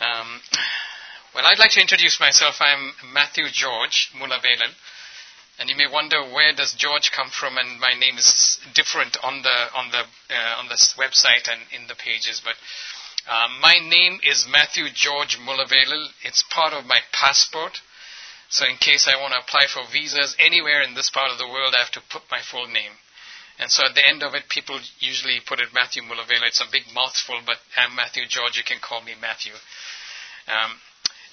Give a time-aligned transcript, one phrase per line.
[0.00, 0.40] Um,
[1.34, 2.56] well, I'd like to introduce myself.
[2.60, 4.72] I'm Matthew George Mulavelil.
[5.58, 9.42] And you may wonder where does George come from, and my name is different on
[9.42, 12.40] the on the uh, on this website and in the pages.
[12.42, 12.56] But
[13.28, 16.08] uh, my name is Matthew George Mulavelil.
[16.24, 17.82] It's part of my passport.
[18.48, 21.46] So in case I want to apply for visas anywhere in this part of the
[21.46, 22.96] world, I have to put my full name.
[23.60, 26.48] And so at the end of it, people usually put it Matthew Mulavelil.
[26.48, 28.56] It's a big mouthful, but I'm Matthew George.
[28.56, 29.52] You can call me Matthew.
[30.48, 30.72] Um,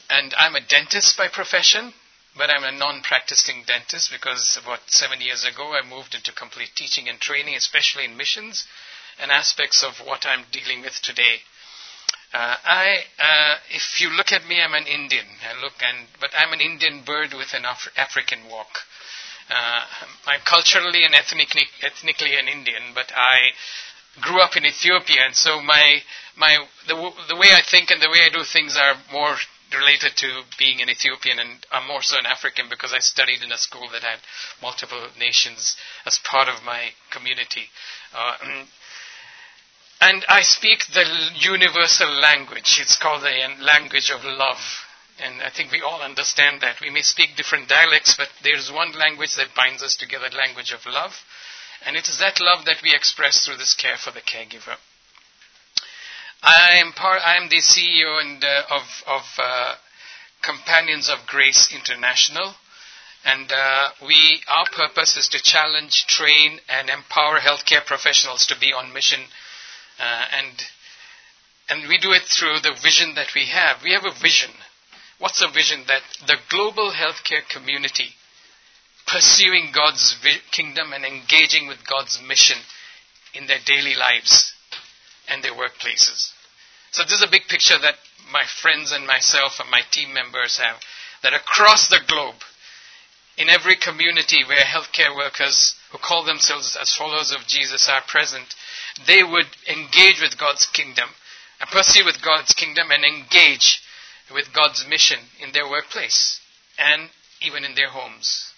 [0.09, 1.93] and I'm a dentist by profession,
[2.35, 7.07] but I'm a non-practicing dentist because about seven years ago I moved into complete teaching
[7.07, 8.67] and training, especially in missions
[9.21, 11.39] and aspects of what I'm dealing with today.
[12.33, 15.25] Uh, I, uh, if you look at me, I'm an Indian.
[15.47, 18.83] I look and, but I'm an Indian bird with an Af- African walk.
[19.49, 19.81] Uh,
[20.27, 23.51] I'm culturally and ethnically, ethnically an Indian, but I
[24.21, 26.01] grew up in Ethiopia, and so my
[26.35, 26.95] my the,
[27.29, 29.38] the way I think and the way I do things are more
[29.73, 33.52] related to being an Ethiopian, and I'm more so an African because I studied in
[33.52, 34.19] a school that had
[34.61, 37.69] multiple nations as part of my community.
[38.16, 38.38] Uh,
[40.02, 42.79] and I speak the universal language.
[42.79, 44.86] It's called the language of love.
[45.19, 46.79] And I think we all understand that.
[46.79, 50.85] We may speak different dialects, but there's one language that binds us together, language of
[50.85, 51.13] love.
[51.85, 54.77] And it is that love that we express through this care for the caregiver.
[56.43, 59.75] I am part, I am the CEO and, uh, of, of uh,
[60.43, 62.53] Companions of Grace International.
[63.25, 68.71] And uh, we, our purpose is to challenge, train, and empower healthcare professionals to be
[68.71, 69.21] on mission.
[69.99, 70.63] Uh, and,
[71.69, 73.81] and we do it through the vision that we have.
[73.83, 74.51] We have a vision
[75.19, 75.83] What's the vision?
[75.87, 78.15] That the global healthcare community
[79.07, 80.17] pursuing God's
[80.51, 82.57] kingdom and engaging with God's mission
[83.33, 84.53] in their daily lives
[85.29, 86.31] and their workplaces.
[86.91, 87.95] So this is a big picture that
[88.31, 90.77] my friends and myself and my team members have,
[91.23, 92.35] that across the globe,
[93.38, 98.56] in every community where healthcare workers who call themselves as followers of Jesus are present,
[99.06, 101.09] they would engage with God's kingdom
[101.61, 103.81] and pursue with God's kingdom and engage
[104.33, 106.39] with God's mission in their workplace
[106.77, 107.09] and
[107.41, 108.51] even in their homes.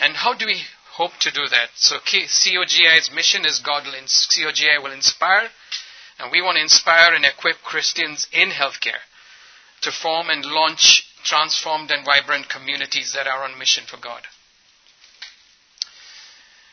[0.00, 0.62] And how do we
[0.92, 1.68] hope to do that?
[1.74, 5.48] So COGI's mission is God will, COGI will inspire,
[6.18, 9.04] and we want to inspire and equip Christians in healthcare
[9.82, 14.22] to form and launch transformed and vibrant communities that are on mission for God.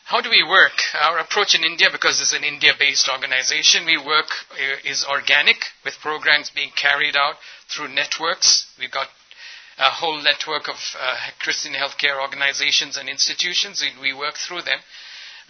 [0.06, 0.82] How do we work?
[1.00, 5.56] Our approach in India, because it's an India based organization, we work uh, is organic
[5.82, 7.36] with programs being carried out
[7.70, 8.66] through networks.
[8.78, 9.08] We've got
[9.78, 14.80] a whole network of uh, Christian healthcare organizations and institutions, and we work through them.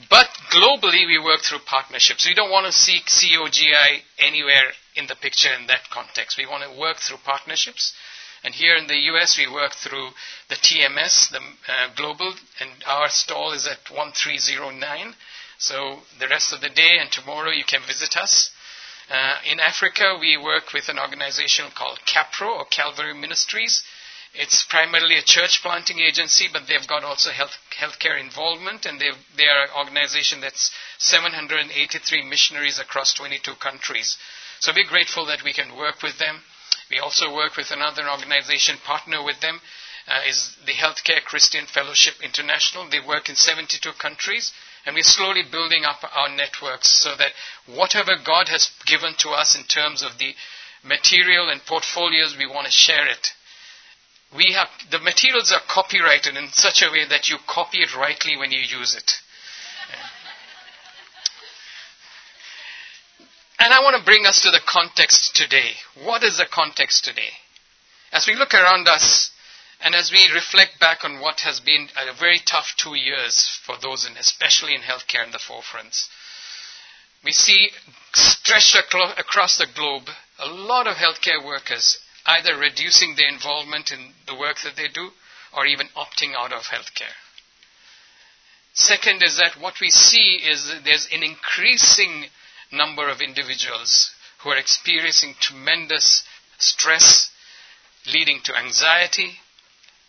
[0.09, 2.25] But globally, we work through partnerships.
[2.25, 6.39] We don't want to seek COGI anywhere in the picture in that context.
[6.39, 7.93] We want to work through partnerships.
[8.45, 10.11] And here in the US, we work through
[10.49, 15.15] the TMS, the uh, global, and our stall is at 1309.
[15.59, 18.51] So the rest of the day and tomorrow you can visit us.
[19.11, 23.83] Uh, in Africa, we work with an organization called CAPRO or Calvary Ministries.
[24.35, 29.47] It's primarily a church planting agency, but they've got also health healthcare involvement, and they
[29.47, 34.17] are an organization that's 783 missionaries across 22 countries.
[34.61, 36.43] So we're grateful that we can work with them.
[36.91, 39.61] We also work with another organization, partner with them,
[40.07, 42.89] uh, is the Healthcare Christian Fellowship International.
[42.89, 44.53] They work in 72 countries,
[44.85, 47.33] and we're slowly building up our networks so that
[47.67, 50.35] whatever God has given to us in terms of the
[50.83, 53.33] material and portfolios, we want to share it.
[54.37, 58.37] We have the materials are copyrighted in such a way that you copy it rightly
[58.37, 59.11] when you use it.
[63.64, 65.73] And I want to bring us to the context today.
[66.01, 67.35] What is the context today?
[68.13, 69.33] As we look around us
[69.83, 73.75] and as we reflect back on what has been a very tough two years for
[73.83, 76.07] those, in, especially in healthcare in the forefronts,
[77.25, 77.71] we see
[78.15, 80.09] stretched across the globe
[80.39, 85.11] a lot of healthcare workers either reducing their involvement in the work that they do
[85.53, 87.19] or even opting out of healthcare.
[88.73, 92.27] Second is that what we see is that there's an increasing
[92.73, 94.11] number of individuals
[94.43, 96.23] who are experiencing tremendous
[96.59, 97.31] stress
[98.07, 99.39] leading to anxiety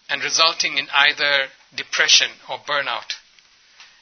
[0.10, 3.14] and resulting in either depression or burnout.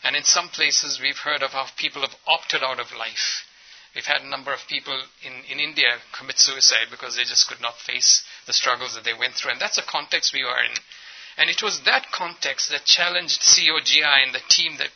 [0.04, 3.46] And in some places, we've heard of how people have opted out of life.
[3.96, 7.62] We've had a number of people in, in India commit suicide because they just could
[7.62, 9.52] not face the struggles that they went through.
[9.52, 10.74] And that's the context we are in.
[11.38, 14.90] And it was that context that challenged COGI and the team that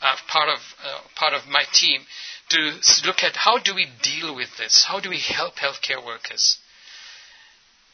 [0.00, 2.02] uh, part of uh, part of my team
[2.50, 4.84] to look at how do we deal with this?
[4.84, 6.58] How do we help healthcare workers?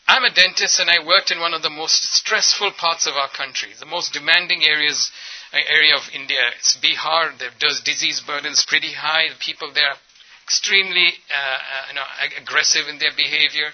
[0.08, 3.29] I'm a dentist and I worked in one of the most stressful parts of our
[3.29, 5.12] country, the most demanding areas
[5.52, 6.50] uh, area of India.
[6.58, 7.38] It's Bihar.
[7.38, 7.50] The
[7.85, 9.29] disease burden is pretty high.
[9.29, 9.97] The people there are
[10.44, 12.06] extremely uh, uh, you know,
[12.43, 13.70] aggressive in their behavior.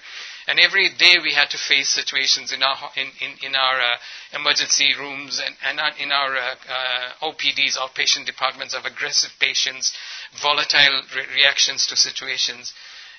[0.48, 3.96] And every day we had to face situations in our, in, in, in our uh,
[4.32, 9.92] emergency rooms and, and in our uh, uh, OPDs, outpatient departments of aggressive patients,
[10.40, 12.72] volatile re- reactions to situations.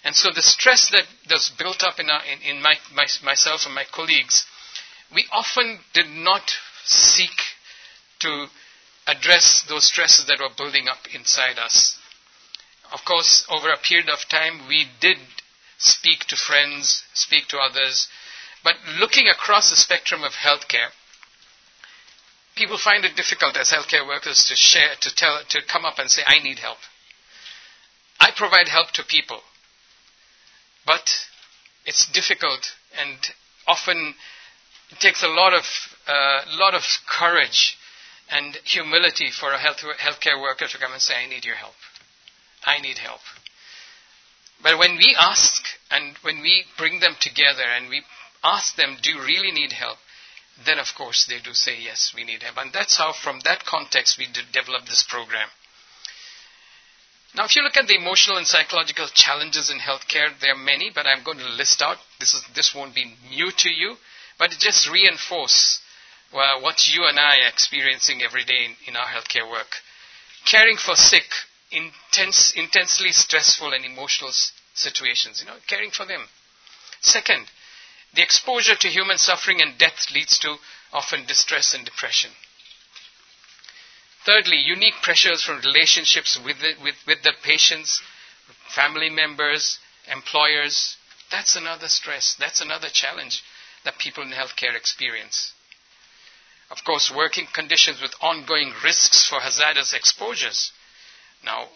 [0.05, 3.65] And so the stress that was built up in, our, in, in my, my, myself
[3.65, 4.45] and my colleagues,
[5.13, 7.35] we often did not seek
[8.19, 8.47] to
[9.05, 11.97] address those stresses that were building up inside us.
[12.93, 15.17] Of course, over a period of time, we did
[15.77, 18.07] speak to friends, speak to others,
[18.63, 20.89] but looking across the spectrum of healthcare,
[22.55, 26.09] people find it difficult as healthcare workers to share, to tell, to come up and
[26.09, 26.79] say, I need help.
[28.19, 29.41] I provide help to people,
[30.85, 31.09] but
[31.85, 33.17] it's difficult and
[33.67, 34.15] often
[34.89, 35.63] it takes a lot of,
[36.07, 37.77] uh, lot of courage
[38.29, 41.75] and humility for a health, healthcare worker to come and say, I need your help.
[42.65, 43.21] I need help.
[44.61, 48.01] But when we ask and when we bring them together and we
[48.43, 49.97] ask them, do you really need help?
[50.65, 52.57] Then, of course, they do say, yes, we need help.
[52.57, 55.49] And that's how, from that context, we developed this program.
[57.35, 60.89] Now, if you look at the emotional and psychological challenges in healthcare, there are many,
[60.93, 61.97] but I'm going to list out.
[62.19, 63.97] This, is, this won't be new to you,
[64.39, 65.79] but it just reinforces
[66.33, 69.79] well, uh, what you and I are experiencing every day in, in our healthcare work.
[70.45, 71.23] Caring for sick,
[71.71, 74.31] intense, intensely stressful and emotional
[74.73, 76.21] situations, you know, caring for them.
[77.01, 77.45] Second,
[78.13, 80.57] the exposure to human suffering and death leads to
[80.93, 82.31] often distress and depression.
[84.25, 88.01] Thirdly, unique pressures from relationships with the, with, with the patients,
[88.69, 89.79] family members,
[90.11, 90.97] employers.
[91.31, 92.35] That's another stress.
[92.39, 93.43] That's another challenge
[93.83, 95.53] that people in healthcare experience.
[96.69, 100.71] Of course, working conditions with ongoing risks for hazardous exposures.
[101.47, 101.69] Now,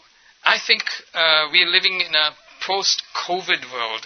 [0.44, 0.84] I think
[1.14, 4.06] uh, we are living in a post COVID world,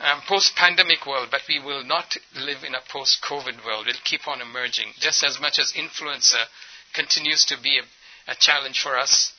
[0.00, 3.86] um, post pandemic world, but we will not live in a post COVID world.
[3.86, 4.94] It'll keep on emerging.
[4.98, 6.46] Just as much as influenza
[6.94, 9.34] continues to be a, a challenge for us,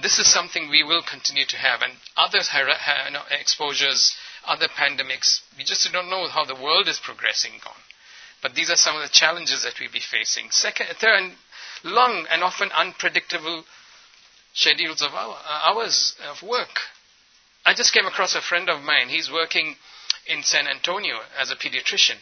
[0.00, 1.82] this is something we will continue to have.
[1.82, 2.40] And other
[3.30, 4.16] exposures,
[4.46, 7.76] other pandemics, we just don't know how the world is progressing on.
[8.40, 10.50] But these are some of the challenges that we'll be facing.
[10.50, 11.32] Second, third,
[11.84, 13.64] long and often unpredictable
[14.52, 15.34] schedules of uh,
[15.66, 16.80] hours of work.
[17.64, 19.08] I just came across a friend of mine.
[19.08, 19.76] He's working
[20.26, 22.16] in San Antonio as a pediatrician.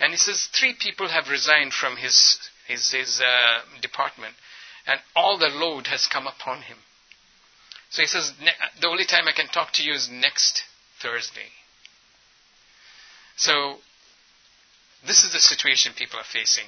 [0.00, 4.34] And he says three people have resigned from his, his, his uh, department,
[4.86, 6.78] and all the load has come upon him.
[7.90, 8.32] So he says,
[8.80, 10.64] the only time I can talk to you is next
[11.00, 11.52] Thursday.
[13.36, 13.76] So
[15.06, 16.64] this is the situation people are facing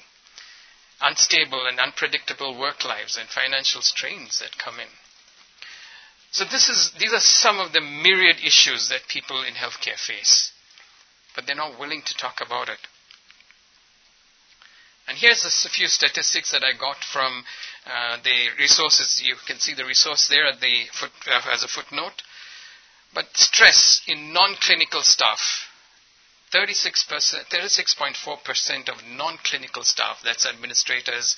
[1.00, 4.88] unstable and unpredictable work lives and financial strains that come in.
[6.31, 10.52] So is, these are some of the myriad issues that people in healthcare face,
[11.34, 12.81] but they're not willing to talk about it.
[15.08, 17.44] And here's a few statistics that I got from
[17.87, 19.22] uh, the resources.
[19.25, 22.22] You can see the resource there at the foot, uh, as a footnote.
[23.14, 25.69] But stress in non-clinical staff
[26.56, 31.36] 36.4% of non clinical staff, that's administrators,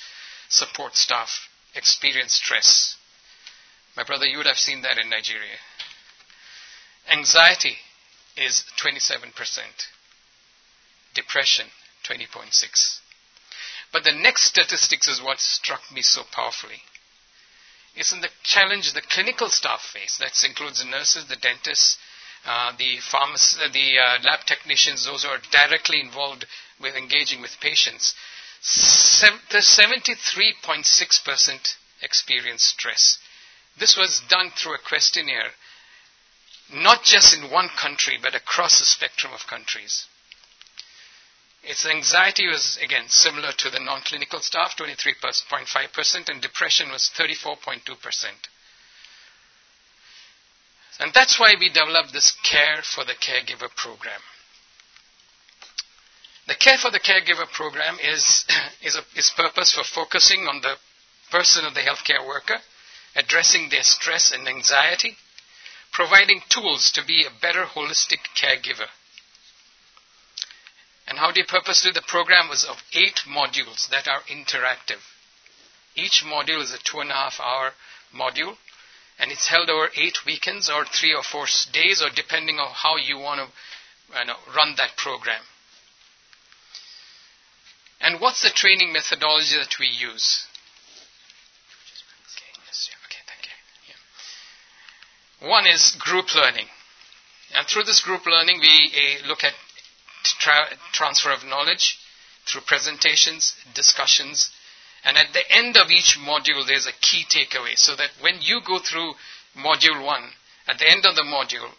[0.49, 2.95] support staff, experience stress.
[3.97, 5.59] My brother, you would have seen that in Nigeria.
[7.11, 7.77] Anxiety
[8.37, 9.33] is 27%,
[11.15, 11.67] depression
[12.05, 12.99] 20.6%.
[13.93, 16.83] But the next statistics is what struck me so powerfully.
[17.97, 20.19] It's in the challenge the clinical staff face.
[20.19, 21.97] That includes the nurses, the dentists,
[22.49, 26.47] uh, the pharmac- the uh, lab technicians, those who are directly involved
[26.81, 28.14] with engaging with patients,
[29.50, 33.19] the 73.6% experience stress.
[33.76, 35.50] This was done through a questionnaire,
[36.73, 40.07] not just in one country, but across the spectrum of countries.
[41.62, 48.49] Its anxiety was, again, similar to the non clinical staff, 23.5%, and depression was 34.2%.
[50.99, 54.21] And that's why we developed this Care for the Caregiver program.
[56.49, 58.45] The Care for the Caregiver program is,
[58.83, 60.76] is, a, is purpose for focusing on the
[61.31, 62.59] person of the healthcare worker,
[63.14, 65.17] addressing their stress and anxiety,
[65.93, 68.88] providing tools to be a better holistic caregiver.
[71.07, 75.00] And how do you purpose do the program was of eight modules that are interactive.
[75.95, 77.73] Each module is a two and a half hour
[78.14, 78.57] module
[79.19, 82.97] and it's held over eight weekends or three or four days, or depending on how
[82.97, 85.43] you want to you know, run that program.
[88.01, 90.47] And what's the training methodology that we use?
[95.41, 96.67] One is group learning.
[97.55, 99.55] And through this group learning, we uh, look at
[100.25, 101.99] tra- transfer of knowledge
[102.47, 104.51] through presentations, discussions,
[105.05, 107.76] and at the end of each module, there's a key takeaway.
[107.76, 109.14] So that when you go through
[109.57, 110.31] module one,
[110.67, 111.71] at the end of the module,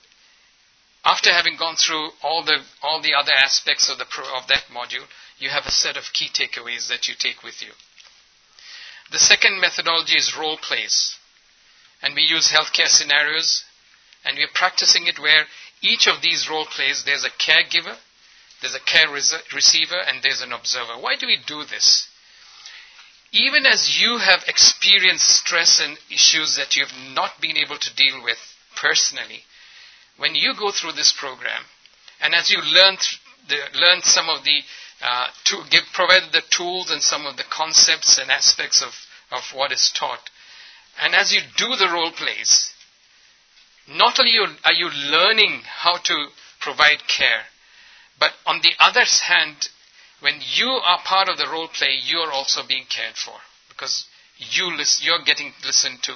[1.06, 4.64] after having gone through all the all the other aspects of the pro, of that
[4.72, 5.08] module,
[5.38, 7.72] you have a set of key takeaways that you take with you.
[9.12, 11.16] The second methodology is role plays,
[12.02, 13.64] and we use healthcare scenarios,
[14.26, 15.46] and we are practicing it where
[15.82, 17.96] each of these role plays there's a caregiver,
[18.62, 20.98] there's a care receiver, and there's an observer.
[21.00, 22.09] Why do we do this?
[23.32, 27.96] Even as you have experienced stress and issues that you have not been able to
[27.96, 28.40] deal with
[28.76, 29.44] personally,
[30.18, 31.64] when you go through this program,
[32.22, 32.98] and as you learn,
[33.48, 34.62] the, learn some of the,
[35.02, 38.94] uh, to give, provided the tools and some of the concepts and aspects of,
[39.32, 40.30] of what is taught,
[41.02, 42.74] and as you do the role plays,
[43.88, 44.34] not only
[44.64, 46.28] are you learning how to
[46.60, 47.44] provide care,
[48.20, 49.70] but on the other hand,
[50.22, 53.36] when you are part of the role play, you are also being cared for
[53.70, 54.06] because
[54.38, 56.16] you listen, you're getting listened to,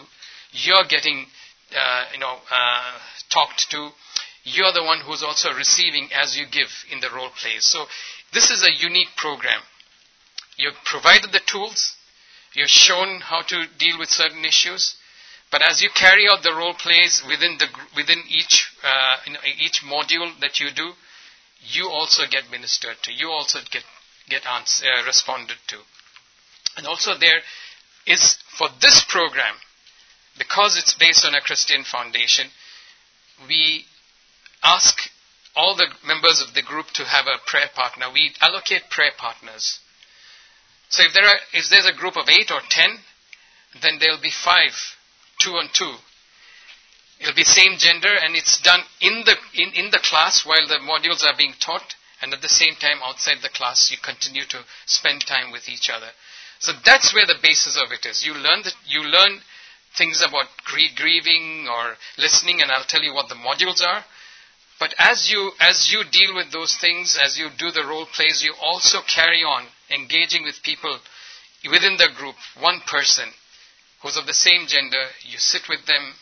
[0.51, 1.25] you're getting
[1.75, 2.97] uh, you know uh,
[3.29, 3.89] talked to.
[4.45, 7.59] You're the one who's also receiving as you give in the role play.
[7.59, 7.85] So
[8.33, 9.61] this is a unique program.
[10.57, 11.95] You've provided the tools,
[12.53, 14.95] you've shown how to deal with certain issues,
[15.49, 19.39] but as you carry out the role plays within the within each uh, you know,
[19.59, 20.91] each module that you do,
[21.71, 23.13] you also get ministered to.
[23.13, 23.83] You also get
[24.29, 25.77] get answer, uh, responded to.
[26.77, 27.41] And also there
[28.05, 29.55] is for this program,
[30.37, 32.47] because it's based on a Christian foundation,
[33.47, 33.85] we
[34.63, 34.97] ask
[35.55, 38.07] all the members of the group to have a prayer partner.
[38.11, 39.79] We allocate prayer partners.
[40.89, 42.97] So if there are if there's a group of eight or ten,
[43.81, 44.73] then there'll be five,
[45.39, 45.95] two and two.
[47.23, 50.83] It'll be same gender and it's done in the in, in the class while the
[50.83, 54.59] modules are being taught and at the same time outside the class you continue to
[54.85, 56.09] spend time with each other.
[56.59, 58.25] So that's where the basis of it is.
[58.25, 59.39] You learn that you learn
[59.95, 64.03] things about grieving or listening and I'll tell you what the modules are.
[64.77, 68.43] But as you as you deal with those things, as you do the role plays,
[68.43, 70.99] you also carry on engaging with people
[71.71, 73.29] within the group, one person
[74.01, 76.15] who's of the same gender, you sit with them,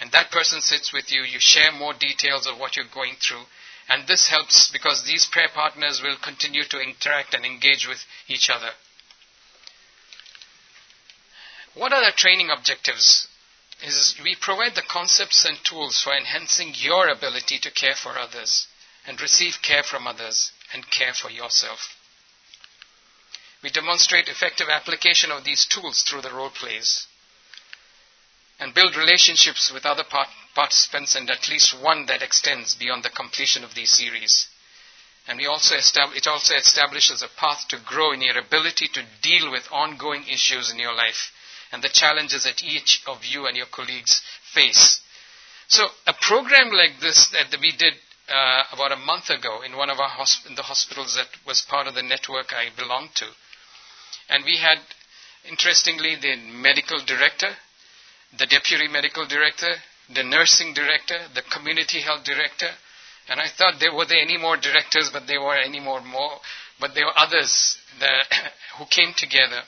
[0.00, 3.44] and that person sits with you, you share more details of what you're going through,
[3.88, 8.48] and this helps because these prayer partners will continue to interact and engage with each
[8.50, 8.70] other.
[11.74, 13.28] What are the training objectives?
[13.82, 18.66] Is we provide the concepts and tools for enhancing your ability to care for others
[19.06, 21.96] and receive care from others and care for yourself.
[23.62, 27.06] We demonstrate effective application of these tools through the role plays
[28.62, 33.10] and build relationships with other part- participants and at least one that extends beyond the
[33.10, 34.46] completion of these series.
[35.26, 39.02] And we also estab- it also establishes a path to grow in your ability to
[39.20, 41.32] deal with ongoing issues in your life
[41.72, 44.22] and the challenges that each of you and your colleagues
[44.54, 45.00] face.
[45.66, 47.94] So, a program like this that we did
[48.28, 51.62] uh, about a month ago in one of our hosp- in the hospitals that was
[51.62, 53.26] part of the network I belonged to,
[54.28, 54.78] and we had,
[55.48, 57.56] interestingly, the medical director,
[58.38, 59.74] the deputy medical director,
[60.14, 62.70] the nursing director, the community health director,
[63.28, 66.40] and I thought there were there any more directors, but there were any more more,
[66.80, 68.26] but there were others that,
[68.78, 69.62] who came together.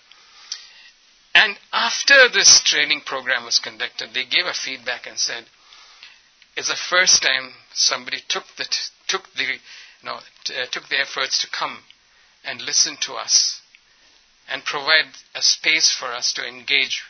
[1.35, 5.47] And after this training program was conducted, they gave a feedback and said,
[6.56, 8.66] "It's the first time somebody took the
[9.09, 9.59] took the you
[10.02, 11.78] know, t- uh, took the efforts to come
[12.44, 13.61] and listen to us
[14.49, 17.02] and provide a space for us to engage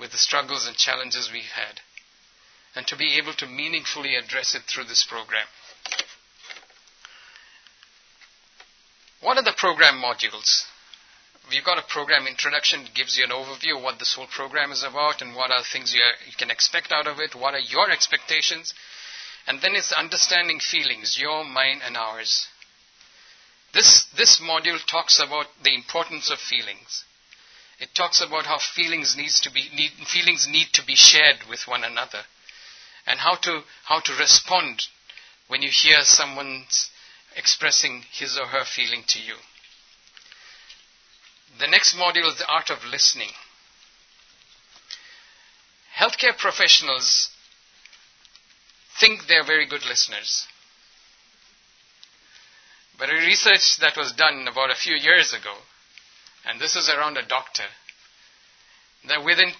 [0.00, 1.80] with the struggles and challenges we've had
[2.74, 5.46] and to be able to meaningfully address it through this program.
[9.20, 10.64] What are the program modules?
[11.50, 14.72] We've got a program introduction that gives you an overview of what this whole program
[14.72, 17.54] is about and what are things you, are, you can expect out of it, what
[17.54, 18.72] are your expectations,
[19.46, 22.46] and then it's understanding feelings, your, mine, and ours.
[23.74, 27.04] This, this module talks about the importance of feelings.
[27.80, 31.66] It talks about how feelings needs to be need, feelings need to be shared with
[31.66, 32.20] one another
[33.06, 34.82] and how to, how to respond
[35.48, 36.64] when you hear someone
[37.34, 39.34] expressing his or her feeling to you.
[41.58, 43.30] The next module is the art of listening.
[45.98, 47.30] Healthcare professionals
[49.00, 50.46] think they're very good listeners.
[52.98, 55.54] But a research that was done about a few years ago,
[56.46, 57.64] and this is around a doctor,
[59.08, 59.52] that within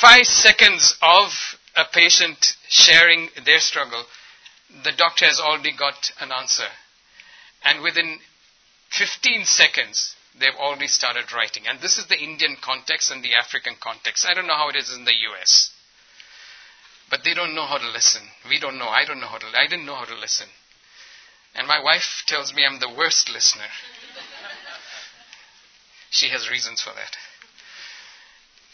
[0.00, 4.04] five seconds of a patient sharing their struggle,
[4.84, 6.68] the doctor has already got an answer.
[7.64, 8.18] And within
[8.90, 11.64] 15 seconds, they've already started writing.
[11.66, 14.26] And this is the Indian context and the African context.
[14.28, 15.70] I don't know how it is in the US.
[17.10, 18.22] But they don't know how to listen.
[18.48, 18.88] We don't know.
[18.88, 20.48] I don't know how to I didn't know how to listen.
[21.54, 23.68] And my wife tells me I'm the worst listener.
[26.12, 27.16] She has reasons for that.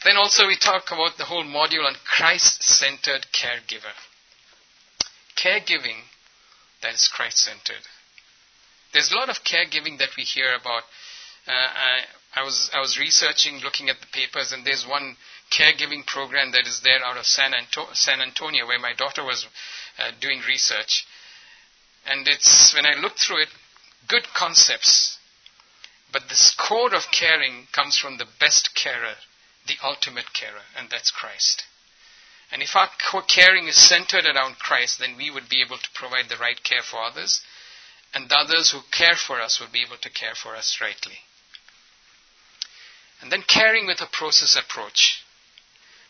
[0.04, 3.94] Then also we talk about the whole module on Christ-centered caregiver.
[5.34, 6.02] Caregiving
[6.82, 7.82] that is Christ-centered.
[8.92, 10.82] There's a lot of caregiving that we hear about.
[11.46, 15.16] Uh, I, I, was I was researching, looking at the papers, and there's one
[15.50, 19.46] caregiving program that is there out of San, Anto- San Antonio, where my daughter was
[19.98, 21.06] uh, doing research.
[22.06, 23.48] And it's when I looked through it,
[24.08, 25.17] good concepts,
[26.12, 29.16] but the core of caring comes from the best carer,
[29.66, 31.64] the ultimate carer, and that's Christ.
[32.50, 32.88] And if our
[33.26, 36.82] caring is centered around Christ, then we would be able to provide the right care
[36.82, 37.42] for others,
[38.14, 41.18] and the others who care for us will be able to care for us rightly.
[43.20, 45.22] And then caring with a process approach.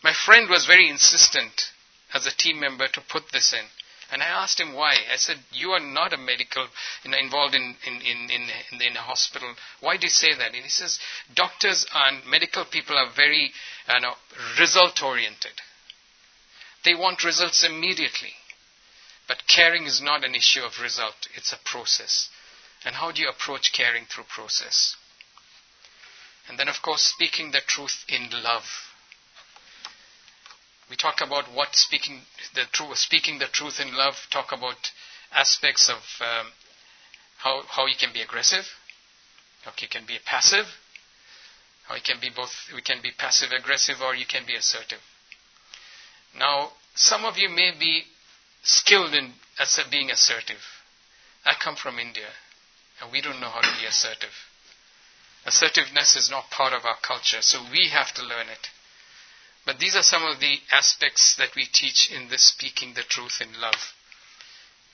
[0.01, 1.71] My friend was very insistent
[2.13, 3.65] as a team member to put this in.
[4.11, 4.95] And I asked him why.
[5.11, 6.67] I said, You are not a medical,
[7.03, 9.53] you know, involved in, in, in, in, in a hospital.
[9.81, 10.53] Why do you say that?
[10.53, 10.99] And he says,
[11.33, 13.51] Doctors and medical people are very
[13.87, 14.13] you know,
[14.59, 15.61] result oriented.
[16.83, 18.33] They want results immediately.
[19.27, 22.29] But caring is not an issue of result, it's a process.
[22.83, 24.95] And how do you approach caring through process?
[26.47, 28.88] And then, of course, speaking the truth in love.
[30.89, 32.21] We talk about what speaking
[32.55, 34.15] the truth, speaking the truth in love.
[34.31, 34.91] Talk about
[35.31, 36.47] aspects of um,
[37.37, 38.65] how how you can be aggressive,
[39.63, 40.65] how you can be passive,
[41.87, 42.51] how you can be both.
[42.73, 44.99] We can be passive aggressive, or you can be assertive.
[46.37, 48.03] Now, some of you may be
[48.63, 50.63] skilled in as being assertive.
[51.45, 52.29] I come from India,
[53.01, 54.33] and we don't know how to be assertive.
[55.45, 58.69] Assertiveness is not part of our culture, so we have to learn it.
[59.69, 63.39] But these are some of the aspects that we teach in this speaking the truth
[63.39, 63.93] in love.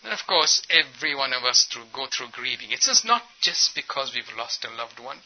[0.04, 2.72] And of course, every one of us through, go through grieving.
[2.72, 5.20] It's just not just because we've lost a loved one,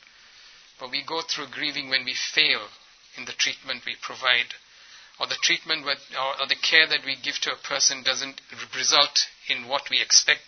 [0.79, 2.67] but we go through grieving when we fail
[3.17, 4.53] in the treatment we provide,
[5.19, 5.97] or the treatment or,
[6.39, 8.41] or the care that we give to a person doesn't
[8.77, 10.45] result in what we expect.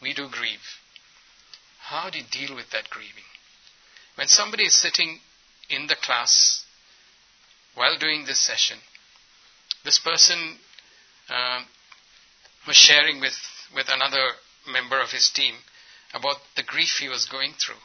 [0.00, 0.80] We do grieve.
[1.80, 3.28] How do you deal with that grieving?
[4.14, 5.20] When somebody is sitting
[5.68, 6.63] in the class
[7.74, 8.78] while doing this session,
[9.84, 10.58] this person
[11.28, 11.60] uh,
[12.66, 13.36] was sharing with,
[13.74, 14.32] with another
[14.66, 15.54] member of his team
[16.14, 17.82] about the grief he was going through.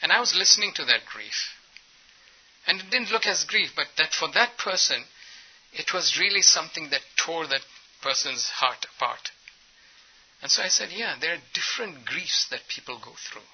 [0.00, 1.54] And I was listening to that grief.
[2.66, 5.04] And it didn't look as grief, but that for that person,
[5.72, 7.62] it was really something that tore that
[8.02, 9.30] person's heart apart.
[10.40, 13.46] And so I said, yeah, there are different griefs that people go through.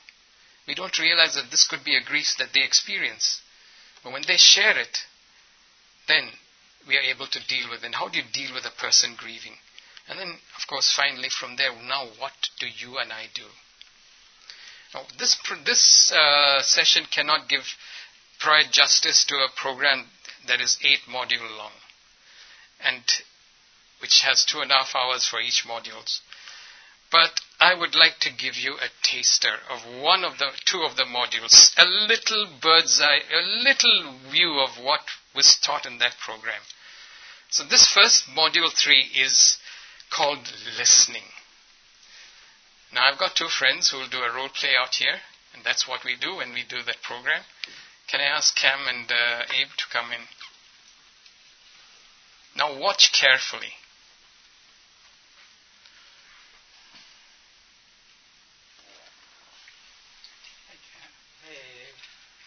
[0.66, 3.40] We don't realize that this could be a grief that they experience.
[4.02, 4.98] But when they share it,
[6.08, 6.30] then
[6.86, 7.84] we are able to deal with.
[7.84, 9.56] And how do you deal with a person grieving?
[10.08, 13.44] And then, of course, finally, from there, now what do you and I do?
[14.94, 17.76] Now, this this uh, session cannot give
[18.40, 20.06] provide justice to a program
[20.46, 21.72] that is eight module long,
[22.80, 23.02] and
[24.00, 26.20] which has two and a half hours for each modules.
[27.10, 30.96] But I would like to give you a taster of one of the two of
[30.96, 35.02] the modules, a little bird's eye, a little view of what
[35.34, 36.60] was taught in that program.
[37.50, 39.58] So this first module three is
[40.10, 41.24] called listening.
[42.92, 45.20] Now I've got two friends who will do a role play out here,
[45.54, 47.42] and that's what we do when we do that program.
[48.06, 50.24] Can I ask Cam and uh, Abe to come in?
[52.56, 53.72] Now watch carefully.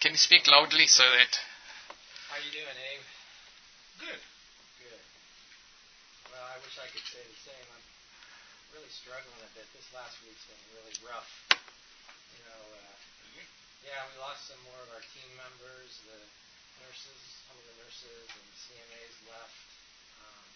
[0.01, 1.39] Can you speak loudly so that
[2.31, 3.03] how you doing, Abe?
[3.99, 4.21] Good.
[4.79, 5.03] Good.
[6.31, 7.67] Well, I wish I could say the same.
[7.75, 7.83] I'm
[8.71, 9.67] really struggling a bit.
[9.75, 11.27] This last week's been really rough.
[11.51, 12.95] You know, uh,
[13.83, 15.91] yeah, we lost some more of our team members.
[16.07, 16.23] The
[16.79, 17.19] nurses,
[17.51, 19.59] some of the nurses and CMAs left.
[20.23, 20.47] Um,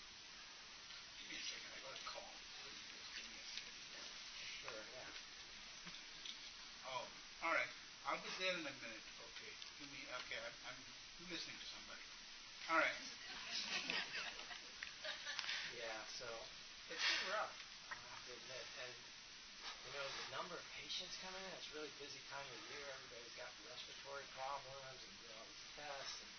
[1.20, 1.76] Give me a second.
[1.76, 2.32] I got a call.
[4.64, 5.12] Sure, yeah.
[6.88, 7.04] Oh,
[7.44, 7.72] all right.
[8.08, 9.06] I'll be there in a minute.
[9.12, 9.52] Okay.
[9.76, 10.08] Give me.
[10.24, 10.40] Okay.
[10.40, 10.80] I'm, I'm
[11.32, 12.06] listening to somebody.
[12.70, 12.96] All right.
[15.80, 16.28] yeah, so
[16.92, 17.56] it's been rough,
[17.92, 18.66] I have to admit.
[18.86, 18.94] And
[19.86, 22.86] you know, the number of patients coming in, it's really busy time of year.
[22.90, 26.18] Everybody's got respiratory problems and know, all these tests.
[26.26, 26.34] And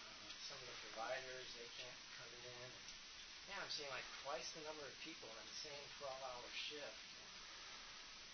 [0.00, 2.48] uh, some of the providers, they can't come in.
[2.48, 2.72] And,
[3.52, 7.04] yeah, I'm seeing like twice the number of people in the same 12-hour shift.
[7.14, 7.28] And,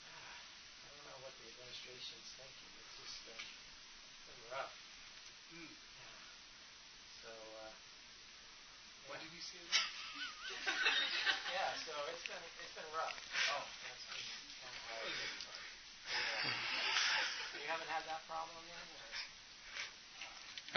[0.14, 2.70] ah, I don't know what the administration's thinking.
[2.80, 3.44] It's just been,
[4.30, 4.89] been rough.
[5.50, 5.66] Mm.
[5.66, 6.14] Yeah.
[7.22, 7.70] So, uh,
[9.10, 9.26] What yeah.
[9.26, 9.70] did you say there?
[11.58, 13.18] yeah, so it's been it's been rough.
[13.50, 13.66] Oh.
[13.82, 14.22] That's been
[14.62, 15.10] kind of hard.
[15.10, 15.26] Yeah.
[17.58, 18.86] You haven't had that problem then?
[18.94, 19.10] Or?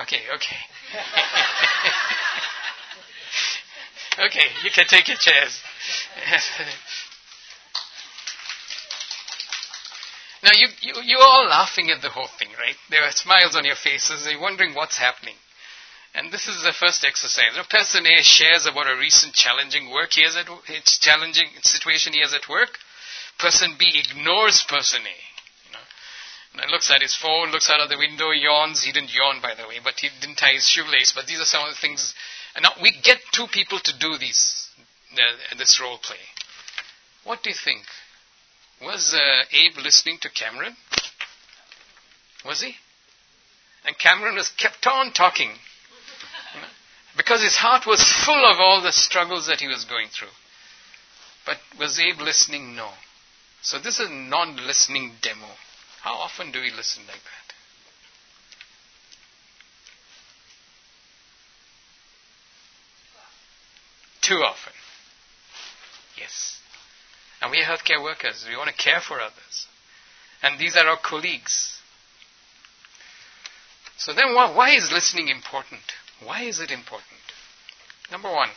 [0.10, 0.58] Okay, okay.
[4.26, 5.62] okay, you can take your chairs.
[10.42, 12.76] now, you, you, you're all laughing at the whole thing, right?
[12.90, 14.28] There are smiles on your faces.
[14.30, 15.36] You're wondering what's happening.
[16.16, 17.56] And this is the first exercise.
[17.56, 22.14] You person A shares about a recent challenging work he has at it's challenging situation
[22.14, 22.78] he has at work.
[23.40, 25.18] Person B ignores person A.
[26.62, 28.84] And looks at his phone, looks out of the window, yawns.
[28.84, 31.12] He didn't yawn, by the way, but he didn't tie his shoelace.
[31.16, 32.14] But these are some of the things.
[32.56, 34.70] And now we get two people to do these,
[35.14, 36.22] uh, this role play.
[37.24, 37.82] What do you think?
[38.86, 40.76] Was uh, Abe listening to Cameron?
[42.46, 42.76] Was he?
[43.86, 45.52] And Cameron was kept on talking
[47.16, 50.34] because his heart was full of all the struggles that he was going through.
[51.46, 52.76] But was Abe listening?
[52.76, 52.90] No.
[53.62, 55.48] So this is a non listening demo.
[56.02, 57.54] How often do we listen like that?
[64.22, 64.74] Too often.
[66.18, 66.63] Yes.
[67.44, 68.46] And we are healthcare workers.
[68.48, 69.68] We want to care for others.
[70.42, 71.78] And these are our colleagues.
[73.98, 75.82] So then why, why is listening important?
[76.24, 77.20] Why is it important?
[78.10, 78.50] Number one,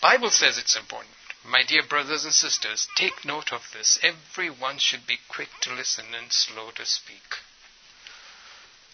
[0.00, 1.14] Bible says it's important.
[1.44, 3.98] My dear brothers and sisters, take note of this.
[4.02, 7.36] Everyone should be quick to listen and slow to speak.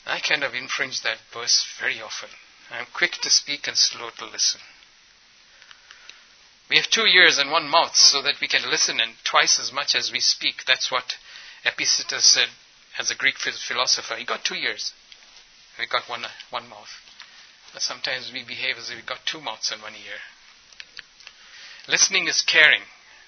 [0.05, 2.31] I kind of infringe that verse very often.
[2.69, 4.61] I'm quick to speak and slow to listen.
[6.73, 9.71] We have two ears and one mouth so that we can listen and twice as
[9.71, 10.65] much as we speak.
[10.67, 11.19] That's what
[11.67, 12.49] Epictetus said
[12.99, 14.17] as a Greek philosopher.
[14.17, 14.95] He got two ears.
[15.79, 16.89] We got one, one mouth.
[17.75, 20.17] But sometimes we behave as if we got two mouths and one ear.
[21.89, 22.85] Listening is caring.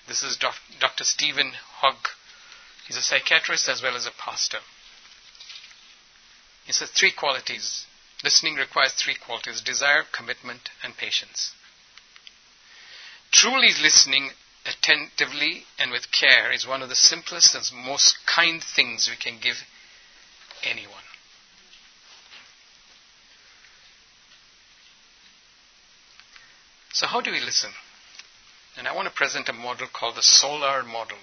[0.08, 1.04] This is Dr.
[1.04, 1.52] Stephen
[1.82, 2.08] Hogg.
[2.86, 4.60] He's a psychiatrist as well as a pastor.
[6.64, 7.84] He says three qualities.
[8.22, 11.52] Listening requires three qualities desire, commitment, and patience.
[13.34, 14.30] Truly listening
[14.64, 19.40] attentively and with care is one of the simplest and most kind things we can
[19.40, 19.56] give
[20.62, 21.02] anyone.
[26.92, 27.72] So, how do we listen?
[28.76, 31.18] And I want to present a model called the SOLAR model.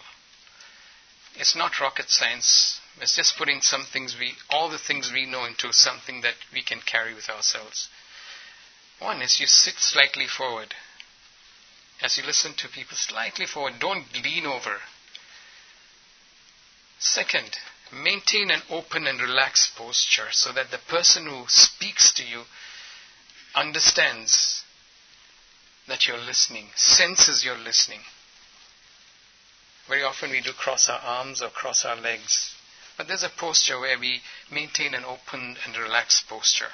[1.35, 2.81] It's not rocket science.
[2.99, 6.61] It's just putting some things we, all the things we know into something that we
[6.61, 7.87] can carry with ourselves.
[8.99, 10.75] One is you sit slightly forward.
[12.01, 13.79] As you listen to people, slightly forward.
[13.79, 14.81] Don't lean over.
[16.97, 17.57] Second,
[17.91, 22.43] maintain an open and relaxed posture so that the person who speaks to you
[23.55, 24.63] understands
[25.87, 28.01] that you're listening, senses you're listening.
[29.87, 32.55] Very often we do cross our arms or cross our legs,
[32.97, 36.71] but there's a posture where we maintain an open and relaxed posture.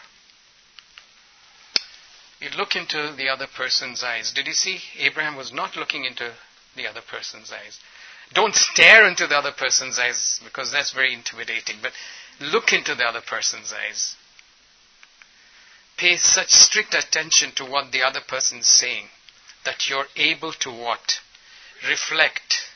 [2.40, 4.32] You look into the other person's eyes.
[4.32, 4.80] Did you see?
[5.00, 6.34] Abraham was not looking into
[6.76, 7.80] the other person's eyes.
[8.34, 11.94] Don't stare into the other person's eyes because that's very intimidating, but
[12.40, 14.16] look into the other person's eyes
[15.98, 19.08] pay such strict attention to what the other person is saying
[19.66, 21.20] that you're able to what?
[21.88, 22.70] Reflect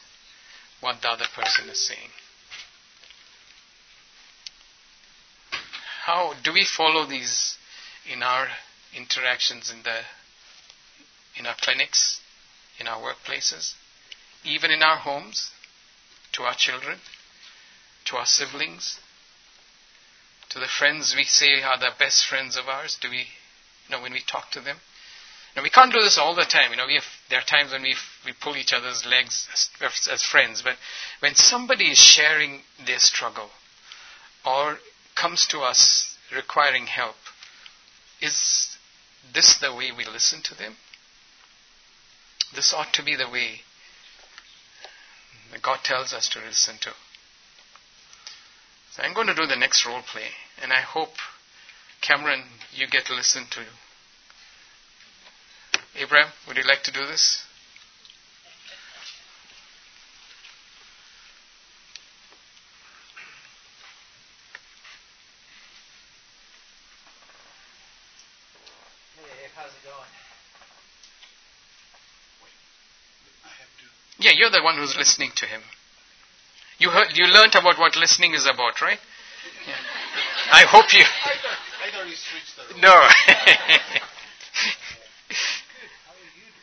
[0.82, 2.10] what the other person is saying.
[6.06, 7.58] How do we follow these
[8.12, 8.48] in our
[8.96, 10.02] interactions in the
[11.38, 12.20] in our clinics,
[12.80, 13.74] in our workplaces,
[14.44, 15.52] even in our homes,
[16.34, 17.00] to our children,
[18.06, 19.00] to our siblings,
[20.50, 22.98] to the friends we say are the best friends of ours?
[23.02, 24.78] Do we, you know, when we talk to them?
[25.56, 26.72] Now we can't do this all the time.
[26.72, 30.24] You know, have, there are times when we we pull each other's legs as, as
[30.24, 30.62] friends.
[30.62, 30.76] But
[31.20, 33.50] when somebody is sharing their struggle,
[34.46, 34.78] or
[35.16, 37.16] comes to us requiring help,
[38.22, 38.71] is
[39.34, 40.76] this the way we listen to them?
[42.54, 43.62] This ought to be the way
[45.52, 46.92] that God tells us to listen to.
[48.92, 50.28] So I'm going to do the next role play,
[50.62, 51.16] and I hope,
[52.02, 53.62] Cameron, you get to listen to.
[55.96, 57.46] Abraham, would you like to do this?
[74.42, 75.62] You're the one who's listening to him.
[76.82, 78.98] You heard, you learned about what listening is about, right?
[79.70, 79.78] Yeah.
[80.50, 81.06] I hope you.
[81.06, 82.82] I thought, I thought you switched the role.
[82.82, 82.90] No.
[82.90, 83.06] How
[86.10, 86.58] are you doing?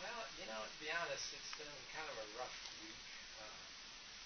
[0.00, 2.96] Well, you know, to be honest, it's been kind of a rough week.
[3.36, 3.60] Uh,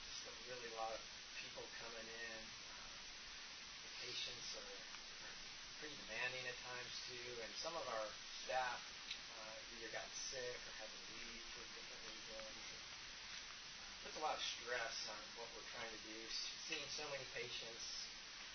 [0.07, 1.03] just a really lot of
[1.43, 2.39] people coming in.
[2.71, 2.87] Uh,
[3.83, 4.79] the patients are,
[5.27, 5.35] are
[5.83, 8.07] pretty demanding at times too, and some of our
[8.47, 8.79] staff
[9.77, 12.63] either got sick or had to leave for different reasons.
[12.73, 16.19] And, uh, puts a lot of stress on what we're trying to do.
[16.71, 17.85] Seeing so many patients.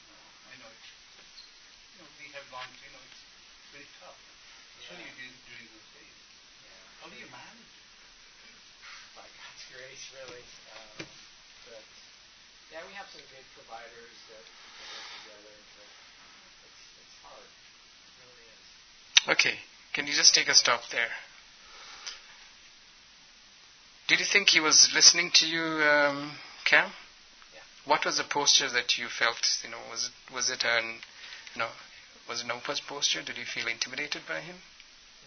[0.08, 0.16] No,
[0.52, 0.84] I know it.
[1.96, 3.22] You know, we have gone, you know, it's
[3.76, 4.20] very tough.
[4.80, 5.16] Especially Yeah.
[5.20, 6.18] during, during those days.
[6.66, 7.72] Yeah, How do you manage?
[9.16, 10.44] by God's grace, really.
[10.72, 11.04] Um,
[11.68, 11.84] but
[12.72, 15.90] yeah, we have some good providers that can work together, but
[16.64, 17.50] it's it's hard.
[17.52, 18.66] It really is.
[19.36, 19.56] okay.
[19.94, 21.12] Can you just take a stop there?
[24.08, 26.32] Did you think he was listening to you, um,
[26.64, 26.92] Cam?
[27.54, 27.60] Yeah.
[27.86, 29.40] What was the posture that you felt?
[29.64, 31.00] You know, was it was it an,
[31.56, 31.72] you know,
[32.28, 33.22] was it an open posture?
[33.22, 34.56] Did you feel intimidated by him?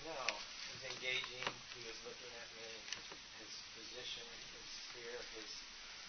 [0.04, 1.44] No, he was engaging.
[1.76, 2.68] He was looking at me.
[2.92, 3.08] His,
[3.40, 5.48] his position, his fear, his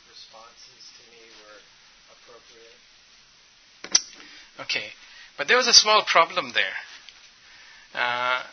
[0.08, 1.60] responses to me were
[2.12, 2.80] appropriate.
[4.64, 4.96] Okay,
[5.38, 6.76] but there was a small problem there.
[7.96, 8.44] Uh,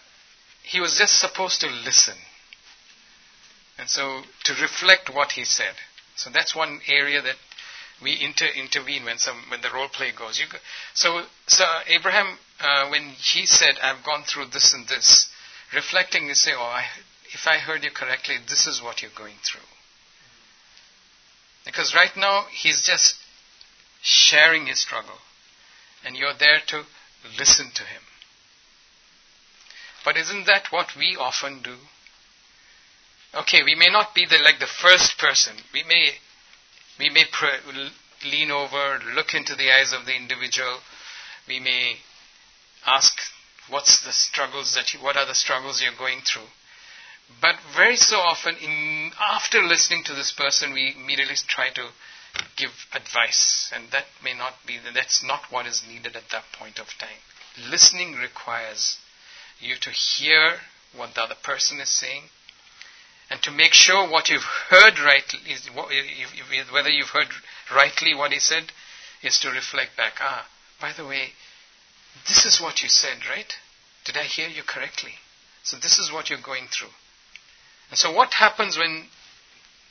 [0.62, 2.16] he was just supposed to listen,
[3.76, 5.74] and so to reflect what he said.
[6.14, 7.36] So that's one area that
[8.00, 10.40] we inter- intervene when some when the role play goes.
[10.50, 10.58] Go,
[10.94, 15.28] so so Abraham, uh, when he said, "I've gone through this and this,"
[15.72, 16.86] reflecting, you say, "Oh, I,
[17.32, 19.68] if I heard you correctly, this is what you're going through."
[21.64, 23.16] Because right now he's just
[24.02, 25.18] sharing his struggle,
[26.04, 26.84] and you're there to
[27.36, 28.02] listen to him.
[30.04, 31.76] But isn't that what we often do?
[33.34, 35.56] Okay, we may not be the, like the first person.
[35.72, 36.12] We may,
[36.98, 37.24] we may
[38.24, 40.80] lean over, look into the eyes of the individual.
[41.48, 41.96] We may
[42.84, 43.16] ask,
[43.68, 46.48] "What's the struggles that you, what are the struggles you're going through?"
[47.40, 51.92] But very so often, in, after listening to this person, we immediately try to
[52.56, 54.78] give advice, and that may not be.
[54.78, 57.22] That's not what is needed at that point of time.
[57.56, 58.98] Listening requires
[59.62, 60.58] you to hear
[60.94, 62.24] what the other person is saying,
[63.30, 67.28] and to make sure what you've heard rightly, is, whether you've heard
[67.74, 68.64] rightly what he said,
[69.22, 70.14] is to reflect back.
[70.20, 70.46] Ah,
[70.80, 71.32] by the way,
[72.28, 73.56] this is what you said, right?
[74.04, 75.14] Did I hear you correctly?
[75.62, 76.92] So this is what you're going through.
[77.88, 79.06] And so what happens when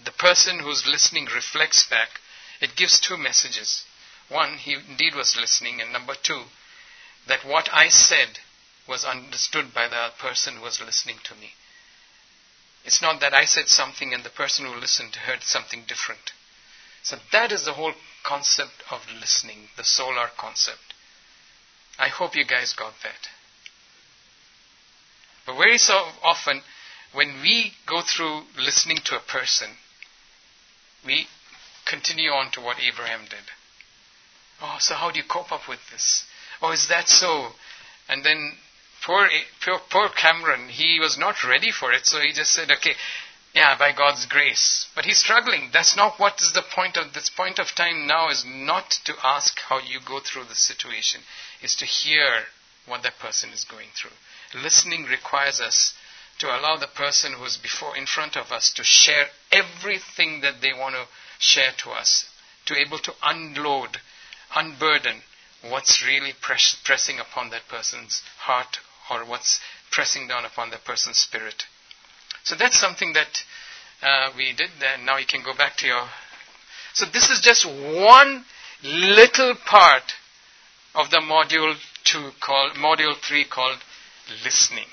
[0.04, 2.20] the person who's listening reflects back?
[2.60, 3.86] It gives two messages.
[4.30, 6.44] One, he indeed was listening, and number two,
[7.28, 8.40] that what I said
[8.88, 11.52] was understood by the person who was listening to me.
[12.84, 16.32] It's not that I said something and the person who listened heard something different.
[17.04, 20.94] So that is the whole concept of listening, the solar concept.
[21.98, 23.30] I hope you guys got that.
[25.46, 26.62] But very so often,
[27.14, 29.70] when we go through listening to a person,
[31.06, 31.28] we
[31.86, 33.46] continue on to what Abraham did.
[34.62, 36.26] Oh, so how do you cope up with this?
[36.62, 37.50] Oh, is that so?
[38.08, 38.58] And then
[39.06, 39.30] poor,
[39.64, 42.96] poor, poor Cameron, he was not ready for it, so he just said, okay,
[43.54, 44.88] yeah, by God's grace.
[44.96, 45.70] But he's struggling.
[45.74, 49.14] That's not what is the point of this point of time now is not to
[49.24, 51.22] ask how you go through the situation,
[51.62, 52.46] is to hear
[52.86, 54.16] what that person is going through.
[54.62, 55.94] Listening requires us
[56.40, 60.74] to allow the person who's before in front of us to share everything that they
[60.74, 61.06] want to
[61.38, 62.26] share to us,
[62.66, 63.98] to able to unload,
[64.56, 65.22] unburden
[65.62, 68.80] what's really press, pressing upon that person's heart
[69.12, 69.60] or what's
[69.92, 71.66] pressing down upon the person's spirit.
[72.44, 73.44] So that's something that
[74.02, 74.70] uh, we did.
[74.82, 76.04] And now you can go back to your.
[76.94, 78.46] So this is just one
[78.84, 80.14] little part
[80.96, 83.80] of the module two called module three called
[84.44, 84.88] listening.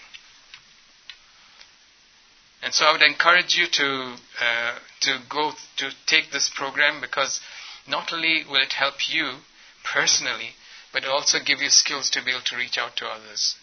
[2.62, 7.40] And so I would encourage you to uh, to go to take this program because
[7.86, 9.38] not only will it help you
[9.84, 10.50] personally,
[10.92, 13.56] but it also give you skills to be able to reach out to others.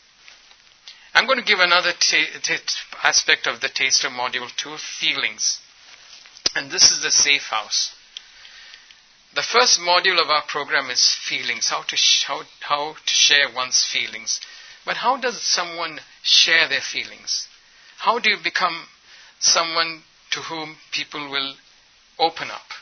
[1.16, 2.26] I'm going to give another t-
[3.02, 5.62] aspect of the taster module two feelings.
[6.54, 7.96] And this is the safe house.
[9.34, 13.50] The first module of our program is feelings, how to, sh- how, how to share
[13.50, 14.42] one's feelings.
[14.86, 17.48] But how does someone share their feelings?
[18.00, 18.88] How do you become
[19.40, 21.56] someone to whom people will
[22.20, 22.74] open up?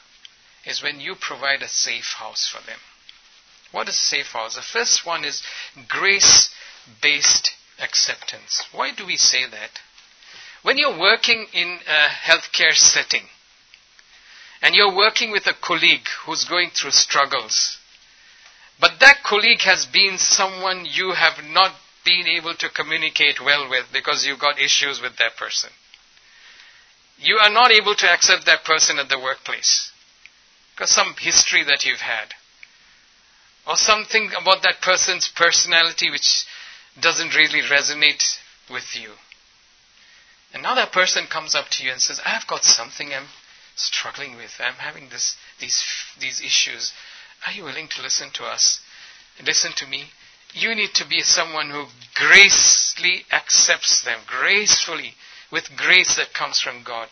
[0.65, 2.79] Is when you provide a safe house for them.
[3.71, 4.55] What is safe house?
[4.55, 5.43] The first one is
[5.87, 6.49] grace
[6.99, 7.51] based
[7.83, 8.63] acceptance.
[8.71, 9.79] Why do we say that?
[10.63, 13.27] When you're working in a healthcare setting
[14.61, 17.77] and you're working with a colleague who's going through struggles,
[18.79, 21.73] but that colleague has been someone you have not
[22.05, 25.69] been able to communicate well with because you've got issues with that person.
[27.17, 29.91] You are not able to accept that person at the workplace
[30.73, 32.33] because some history that you've had
[33.67, 36.45] or something about that person's personality which
[36.99, 38.23] doesn't really resonate
[38.69, 39.11] with you.
[40.53, 43.27] And now that person comes up to you and says, I've got something I'm
[43.75, 44.51] struggling with.
[44.59, 45.83] I'm having this, these,
[46.19, 46.93] these issues.
[47.47, 48.79] Are you willing to listen to us?
[49.43, 50.05] Listen to me.
[50.53, 55.15] You need to be someone who gracefully accepts them, gracefully,
[55.51, 57.07] with grace that comes from God.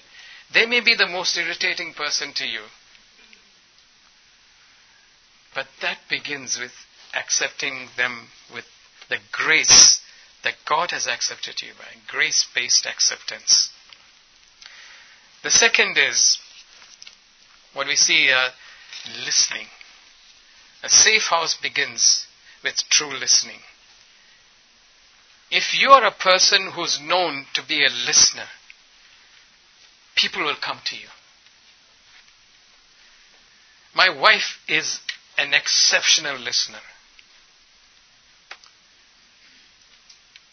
[0.53, 2.61] They may be the most irritating person to you.
[5.55, 6.71] But that begins with
[7.15, 8.65] accepting them with
[9.11, 9.99] the grace
[10.43, 13.69] that God has accepted you by, grace based acceptance.
[15.43, 16.37] The second is
[17.73, 18.49] what we see uh,
[19.25, 19.67] listening.
[20.81, 22.25] A safe house begins
[22.63, 23.59] with true listening.
[25.51, 28.47] If you are a person who's known to be a listener,
[30.15, 31.07] people will come to you.
[33.93, 34.99] My wife is
[35.37, 36.79] an exceptional listener.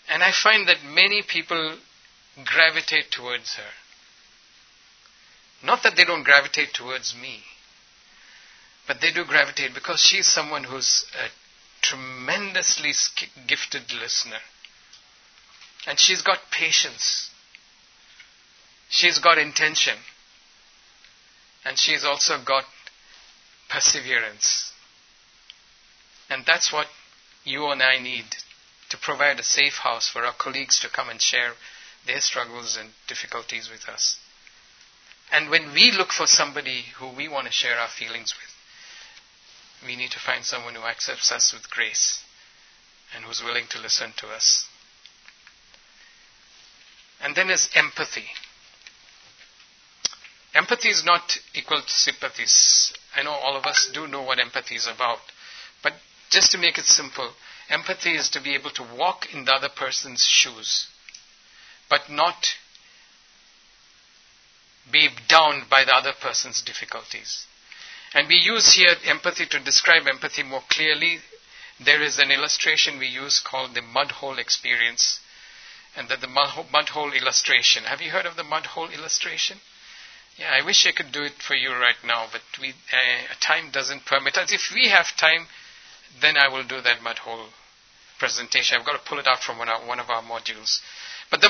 [0.09, 1.77] And I find that many people
[2.45, 3.71] gravitate towards her.
[5.63, 7.43] Not that they don't gravitate towards me,
[8.87, 11.29] but they do gravitate because she's someone who's a
[11.83, 12.93] tremendously
[13.47, 14.39] gifted listener.
[15.87, 17.31] And she's got patience.
[18.89, 19.97] She's got intention.
[21.65, 22.65] And she's also got
[23.69, 24.73] perseverance.
[26.31, 26.87] And that's what
[27.45, 28.25] you and I need
[28.91, 31.53] to provide a safe house for our colleagues to come and share
[32.07, 34.19] their struggles and difficulties with us.
[35.31, 39.95] And when we look for somebody who we want to share our feelings with, we
[39.97, 42.25] need to find someone who accepts us with grace
[43.15, 44.67] and who's willing to listen to us.
[47.21, 48.27] And then is empathy.
[50.55, 52.45] Empathy is not equal to sympathy.
[53.15, 55.19] I know all of us do know what empathy is about.
[55.83, 55.95] But
[56.31, 57.31] just to make it simple,
[57.71, 60.89] empathy is to be able to walk in the other person's shoes,
[61.89, 62.57] but not
[64.91, 67.47] be downed by the other person's difficulties.
[68.15, 71.19] And we use here empathy to describe empathy more clearly.
[71.79, 75.21] There is an illustration we use called the mud hole experience.
[75.97, 77.85] And that the mud hole illustration.
[77.85, 79.59] Have you heard of the mud hole illustration?
[80.39, 83.71] Yeah, I wish I could do it for you right now, but we, uh, time
[83.73, 84.53] doesn't permit us.
[84.53, 85.49] If we have time,
[86.21, 87.47] then I will do that mud hole
[88.19, 88.77] presentation.
[88.79, 90.81] I've got to pull it out from one, one of our modules.
[91.31, 91.49] But the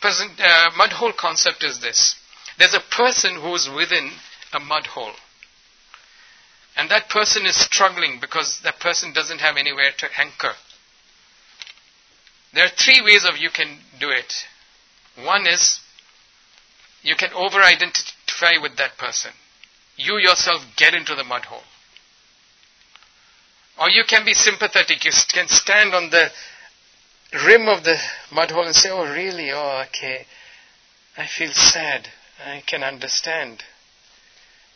[0.00, 2.14] present, uh, mud hole concept is this.
[2.58, 4.10] There's a person who's within
[4.52, 5.12] a mud hole.
[6.76, 10.52] And that person is struggling because that person doesn't have anywhere to anchor.
[12.52, 14.32] There are three ways of you can do it.
[15.22, 15.80] One is
[17.02, 19.32] you can over identify with that person.
[19.96, 21.64] You yourself get into the mud hole.
[23.78, 25.04] Or you can be sympathetic.
[25.04, 26.30] You can stand on the
[27.44, 27.98] rim of the
[28.32, 29.50] mud hole and say, Oh, really?
[29.52, 30.26] Oh, okay.
[31.16, 32.08] I feel sad.
[32.44, 33.62] I can understand.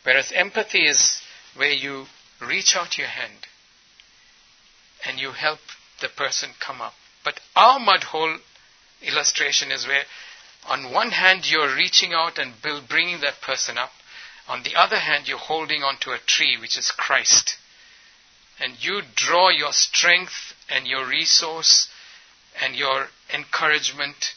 [0.03, 1.21] Whereas empathy is
[1.55, 2.05] where you
[2.39, 3.47] reach out your hand
[5.05, 5.59] and you help
[5.99, 6.93] the person come up.
[7.23, 8.37] But our mud hole
[9.01, 10.03] illustration is where,
[10.67, 12.53] on one hand, you're reaching out and
[12.87, 13.91] bringing that person up.
[14.47, 17.57] On the other hand, you're holding onto a tree, which is Christ.
[18.61, 21.89] And you draw your strength and your resource
[22.61, 24.33] and your encouragement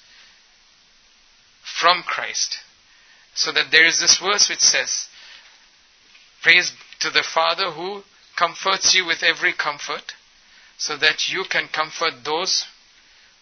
[1.62, 2.59] from Christ.
[3.34, 5.09] So that there is this verse which says,
[6.42, 8.03] Praise to the Father who
[8.36, 10.14] comforts you with every comfort,
[10.78, 12.64] so that you can comfort those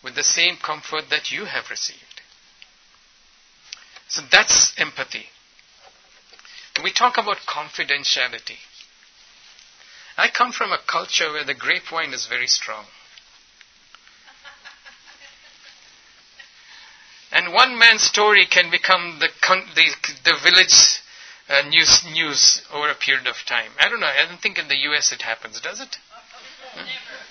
[0.02, 2.20] with the same comfort that you have received.
[4.09, 5.26] So that's empathy.
[6.82, 8.59] We talk about confidentiality.
[10.16, 12.86] I come from a culture where the grapevine is very strong.
[17.30, 19.28] And one man's story can become the,
[19.74, 19.88] the,
[20.24, 21.00] the village
[21.48, 23.72] uh, news, news over a period of time.
[23.80, 24.06] I don't know.
[24.06, 25.96] I don't think in the US it happens, does it?
[26.76, 26.88] Never.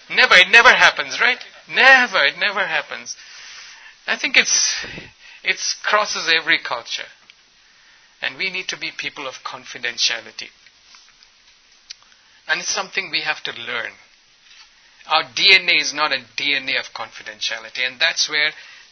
[0.22, 0.36] Never.
[0.36, 1.40] It never happens, right?
[1.70, 2.26] Never.
[2.26, 3.16] It never happens.
[4.08, 4.86] I think it's
[5.44, 7.10] it crosses every culture.
[8.22, 10.50] And we need to be people of confidentiality.
[12.52, 13.94] And it's something we have to learn.
[15.08, 17.88] Our DNA is not a DNA of confidentiality.
[17.88, 18.52] And that's where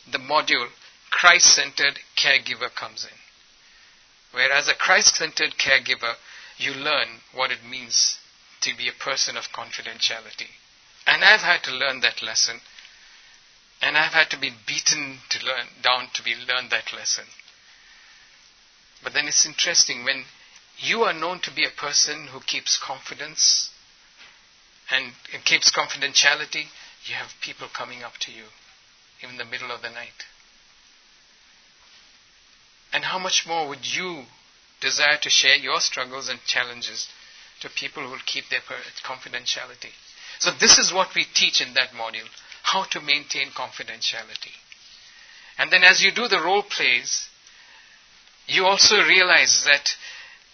[0.10, 0.70] the module
[1.12, 3.18] Christ centered caregiver comes in.
[4.32, 6.14] Whereas a Christ centered caregiver,
[6.58, 8.18] you learn what it means
[8.62, 10.52] to be a person of confidentiality.
[11.06, 12.62] And I've had to learn that lesson.
[13.82, 17.26] And I've had to be beaten to learn down to be learn that lesson.
[19.04, 20.24] But then it's interesting when
[20.82, 23.70] you are known to be a person who keeps confidence
[24.92, 25.14] and
[25.46, 26.66] keeps confidentiality,
[27.06, 28.46] you have people coming up to you
[29.22, 30.26] in the middle of the night.
[32.92, 34.24] And how much more would you
[34.82, 37.08] desire to share your struggles and challenges
[37.62, 38.62] to people who will keep their
[39.04, 39.94] confidentiality?
[40.40, 42.28] So, this is what we teach in that module
[42.64, 44.56] how to maintain confidentiality.
[45.58, 47.28] And then, as you do the role plays,
[48.48, 49.96] you also realize that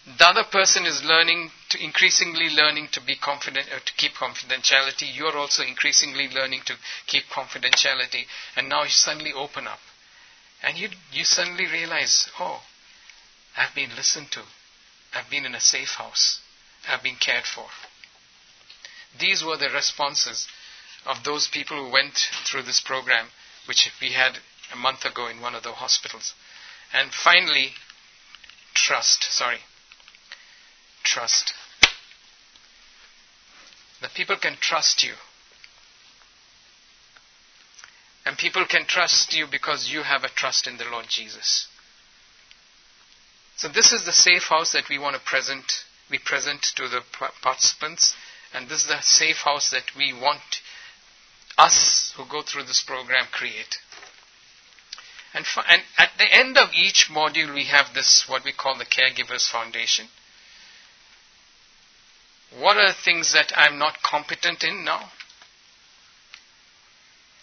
[0.06, 5.12] the other person is learning to increasingly learning to be confident uh, to keep confidentiality.
[5.12, 6.76] You're also increasingly learning to
[7.08, 8.26] keep confidentiality.
[8.54, 9.80] And now you suddenly open up.
[10.62, 12.62] And you you suddenly realize oh
[13.56, 14.42] i've been listened to.
[15.12, 16.38] I've been in a safe house.
[16.88, 17.66] I've been cared for.
[19.18, 20.46] These were the responses
[21.04, 23.26] of those people who went through this program
[23.66, 24.38] which we had
[24.72, 26.32] a month ago in one of the hospitals.
[26.92, 27.74] And finally
[28.72, 29.24] trust.
[29.24, 29.58] Sorry
[31.06, 31.54] trust.
[34.02, 35.14] That people can trust you.
[38.26, 41.68] And people can trust you because you have a trust in the Lord Jesus.
[43.56, 47.00] So this is the safe house that we want to present, we present to the
[47.40, 48.14] participants,
[48.52, 50.60] and this is the safe house that we want
[51.56, 53.78] us who go through this program create.
[55.32, 58.76] And, for, and at the end of each module, we have this, what we call
[58.76, 60.08] the Caregivers Foundation.
[62.58, 65.10] What are the things that I'm not competent in now?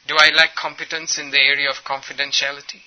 [0.07, 2.81] Do I lack competence in the area of confidentiality?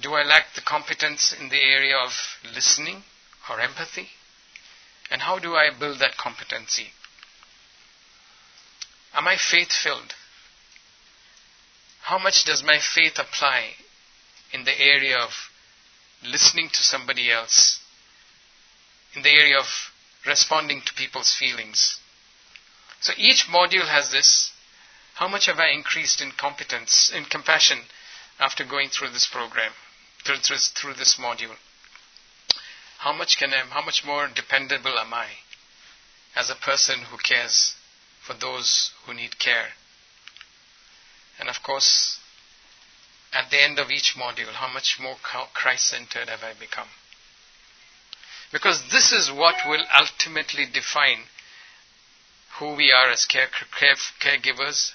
[0.00, 2.12] Do I lack the competence in the area of
[2.54, 3.02] listening
[3.48, 4.08] or empathy?
[5.10, 6.88] And how do I build that competency?
[9.14, 10.14] Am I faith filled?
[12.00, 13.72] How much does my faith apply
[14.52, 15.30] in the area of
[16.24, 17.78] listening to somebody else?
[19.14, 19.91] In the area of
[20.26, 21.98] responding to people's feelings.
[23.00, 24.52] So each module has this.
[25.14, 27.78] How much have I increased in competence, in compassion,
[28.38, 29.72] after going through this program,
[30.24, 31.56] through, through, through this module?
[32.98, 35.26] How much can I, how much more dependable am I
[36.36, 37.74] as a person who cares
[38.24, 39.70] for those who need care?
[41.38, 42.20] And of course,
[43.32, 46.88] at the end of each module, how much more Christ centered have I become?
[48.52, 51.24] Because this is what will ultimately define
[52.58, 53.48] who we are as care,
[53.78, 54.92] care, caregivers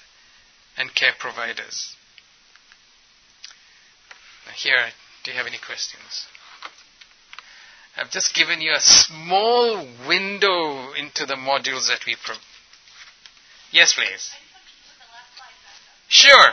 [0.76, 1.96] and care providers.
[4.54, 4.86] Here,
[5.24, 6.26] do you have any questions?
[7.96, 12.36] I've just given you a small window into the modules that we pro.
[13.72, 14.30] Yes, please.
[16.08, 16.52] Sure.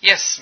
[0.00, 0.40] Yes.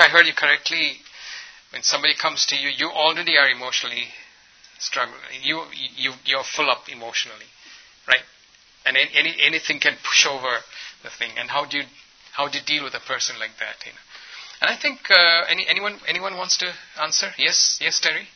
[0.00, 0.96] I heard you correctly,
[1.72, 4.08] when somebody comes to you, you already are emotionally
[4.78, 5.20] struggling.
[5.42, 5.64] You,
[5.96, 7.46] you, you're full up emotionally,
[8.08, 8.24] right?
[8.86, 10.58] And any, anything can push over
[11.02, 11.32] the thing.
[11.38, 11.84] And how do you,
[12.32, 13.76] how do you deal with a person like that?
[13.84, 13.98] You know?
[14.62, 17.28] And I think uh, any, anyone, anyone wants to answer?
[17.38, 18.28] Yes, yes, Terry.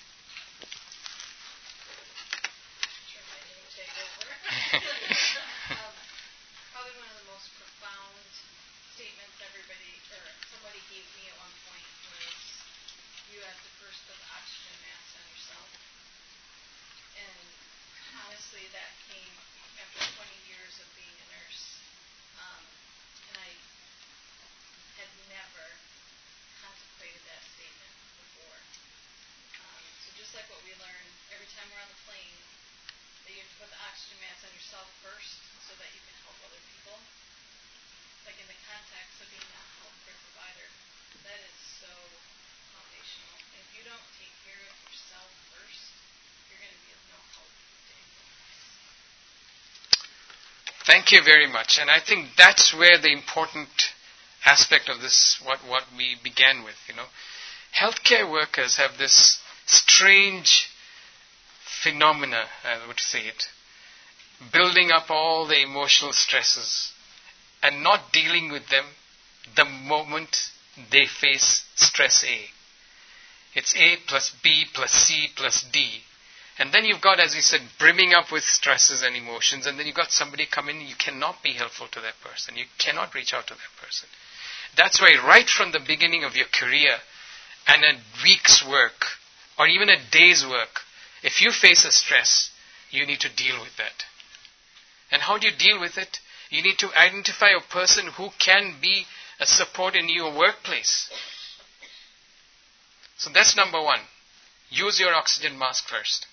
[50.95, 51.76] Thank you very much.
[51.80, 53.68] And I think that's where the important
[54.47, 57.07] aspect of this, what, what we began with, you know.
[57.76, 60.68] Healthcare workers have this strange
[61.82, 63.49] phenomena, uh, I would say it,
[64.53, 66.92] building up all the emotional stresses
[67.61, 68.84] and not dealing with them
[69.57, 70.53] the moment
[70.92, 72.38] they face stress A.
[73.53, 76.05] It's A plus B plus C plus D.
[76.59, 79.86] And then you've got, as we said, brimming up with stresses and emotions, and then
[79.86, 82.57] you've got somebody come in, you cannot be helpful to that person.
[82.57, 84.09] You cannot reach out to that person.
[84.76, 86.98] That's why, right from the beginning of your career
[87.66, 89.07] and a week's work,
[89.59, 90.82] or even a day's work,
[91.22, 92.50] if you face a stress,
[92.90, 94.05] you need to deal with that.
[95.11, 96.20] And how do you deal with it?
[96.50, 99.07] You need to identify a person who can be
[99.40, 101.11] a support in your workplace.
[103.16, 104.00] So that's number one.
[104.70, 106.26] Use your oxygen mask first.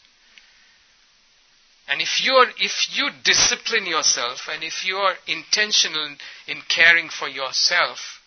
[1.91, 6.17] And if you if you discipline yourself and if you are intentional in,
[6.47, 8.21] in caring for yourself,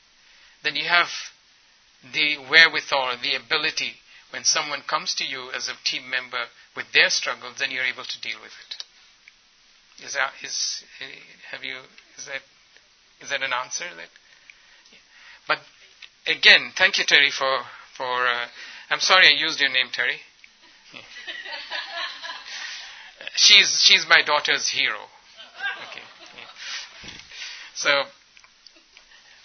[0.62, 1.08] then you have
[2.12, 3.94] the wherewithal, the ability,
[4.28, 6.44] when someone comes to you as a team member
[6.76, 10.04] with their struggles, then you're able to deal with it.
[10.04, 10.84] Is that is
[11.50, 11.78] have you
[12.18, 12.42] is that
[13.22, 14.10] is that an answer that?
[15.48, 15.60] But
[16.26, 17.60] again, thank you, Terry, for
[17.96, 18.26] for.
[18.26, 18.48] Uh,
[18.90, 20.20] I'm sorry I used your name, Terry.
[20.92, 21.00] Yeah.
[23.34, 24.98] she's she's my daughter's hero.
[25.90, 26.02] Okay.
[26.36, 27.10] Yeah.
[27.74, 27.90] So,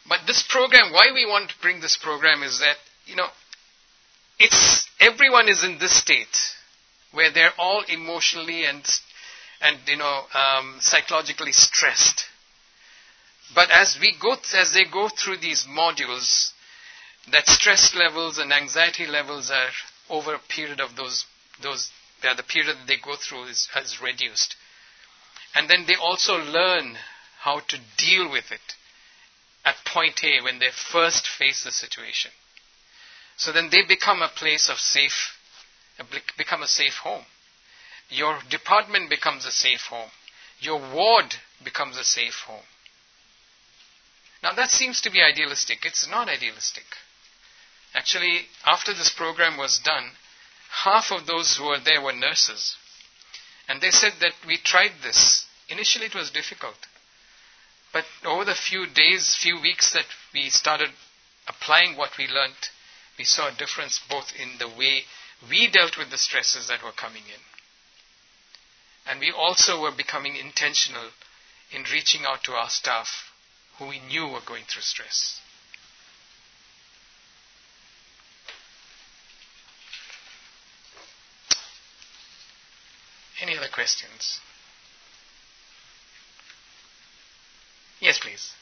[0.07, 2.75] but this program, why we want to bring this program is that
[3.05, 3.27] you know,
[4.39, 6.37] it's everyone is in this state
[7.11, 8.83] where they're all emotionally and
[9.61, 12.25] and you know um, psychologically stressed.
[13.53, 16.51] But as we go, as they go through these modules,
[17.31, 19.69] that stress levels and anxiety levels are
[20.09, 21.25] over a period of those
[21.61, 21.91] those
[22.23, 24.55] yeah, the period that they go through is has reduced,
[25.55, 26.97] and then they also learn
[27.41, 28.75] how to deal with it
[29.65, 32.31] at point A when they first face the situation.
[33.37, 35.37] So then they become a place of safe,
[36.37, 37.23] become a safe home.
[38.09, 40.09] Your department becomes a safe home.
[40.59, 42.65] Your ward becomes a safe home.
[44.43, 45.79] Now that seems to be idealistic.
[45.85, 46.85] It's not idealistic.
[47.93, 50.11] Actually, after this program was done,
[50.69, 52.75] half of those who were there were nurses.
[53.67, 55.45] And they said that we tried this.
[55.67, 56.77] Initially it was difficult.
[57.91, 60.89] But over the few days, few weeks that we started
[61.47, 62.69] applying what we learned,
[63.17, 65.03] we saw a difference both in the way
[65.49, 67.41] we dealt with the stresses that were coming in.
[69.05, 71.09] And we also were becoming intentional
[71.71, 73.31] in reaching out to our staff
[73.77, 75.41] who we knew were going through stress.
[83.41, 84.39] Any other questions?
[88.01, 88.53] Yes, please.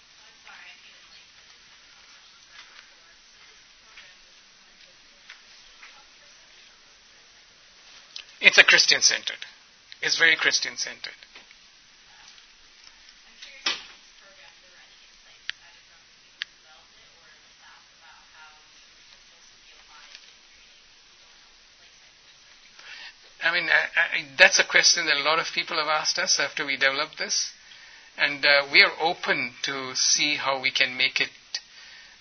[8.39, 9.45] It's a Christian centered.
[10.01, 11.11] It's very Christian centered.
[23.43, 24.06] I mean, I, I,
[24.37, 27.51] that's a question that a lot of people have asked us after we developed this.
[28.17, 31.29] And uh, we are open to see how we can make it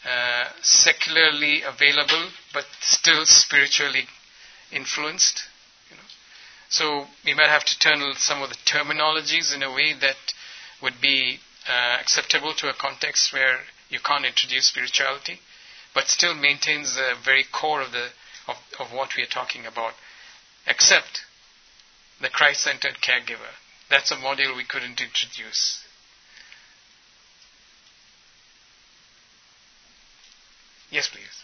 [0.05, 4.07] uh, secularly available, but still spiritually
[4.71, 5.45] influenced.
[5.91, 6.03] You know?
[6.69, 10.35] So we might have to turn some of the terminologies in a way that
[10.83, 11.39] would be
[11.69, 15.41] uh, acceptable to a context where you can't introduce spirituality,
[15.95, 18.09] but still maintains the very core of the
[18.49, 19.95] of, of what we are talking about
[20.67, 21.23] except
[22.21, 23.53] the Christ centered caregiver.
[23.91, 25.85] That's a module we couldn't introduce.
[30.91, 31.43] Yes, please.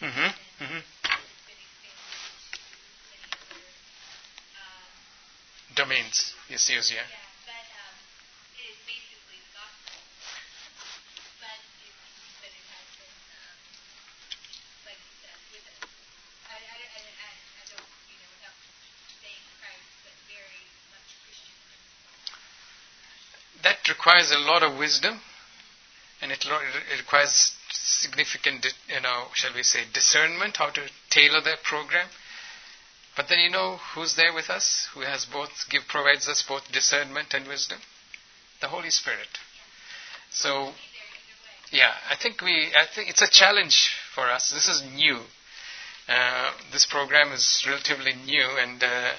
[0.00, 0.64] Mm-hmm.
[0.64, 0.78] Mm-hmm.
[5.74, 6.32] Domains.
[6.48, 7.02] Yes, yes, yeah.
[7.02, 7.25] That
[24.26, 25.20] requires a lot of wisdom,
[26.20, 31.62] and it, it requires significant, you know, shall we say, discernment, how to tailor that
[31.62, 32.08] program.
[33.16, 36.70] But then you know who's there with us, who has both give provides us both
[36.70, 37.78] discernment and wisdom?
[38.60, 39.38] The Holy Spirit.
[40.30, 40.72] So
[41.72, 44.50] yeah, I think we I think it's a challenge for us.
[44.50, 45.20] This is new.
[46.08, 49.12] Uh, this program is relatively new and uh,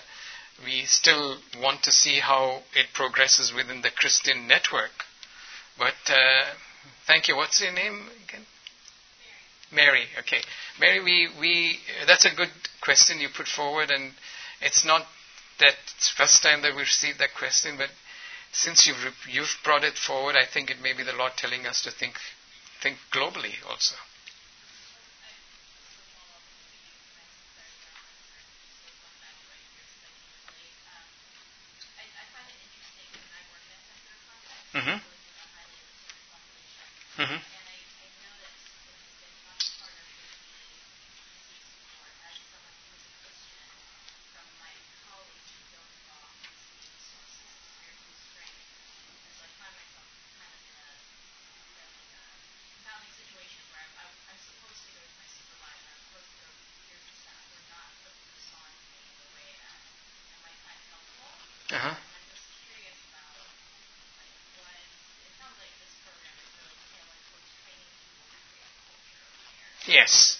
[0.64, 5.06] we still want to see how it progresses within the Christian network.
[5.78, 6.46] But uh,
[7.06, 7.36] thank you.
[7.36, 8.46] What's your name again?
[9.72, 10.08] Mary.
[10.20, 10.42] Okay,
[10.80, 11.00] Mary.
[11.02, 12.52] We we that's a good
[12.82, 14.14] question you put forward, and
[14.62, 15.08] it's not
[15.60, 17.90] that it's first time that we received that question, but
[18.52, 21.82] since you've you've brought it forward, I think it may be the Lord telling us
[21.84, 22.16] to think
[22.82, 23.96] think globally also.
[34.74, 34.98] Mm-hmm.
[37.18, 37.38] Mm-hmm.
[61.70, 61.96] Uh-huh.
[70.08, 70.37] Yes.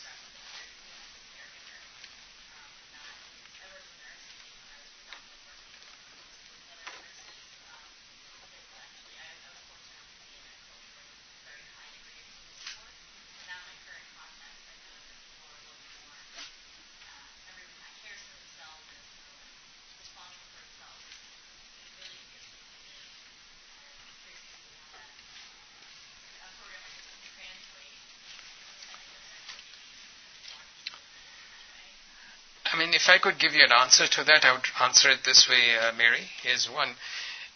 [32.94, 35.76] If I could give you an answer to that, I would answer it this way,
[35.78, 36.30] uh, Mary.
[36.46, 36.96] Is one,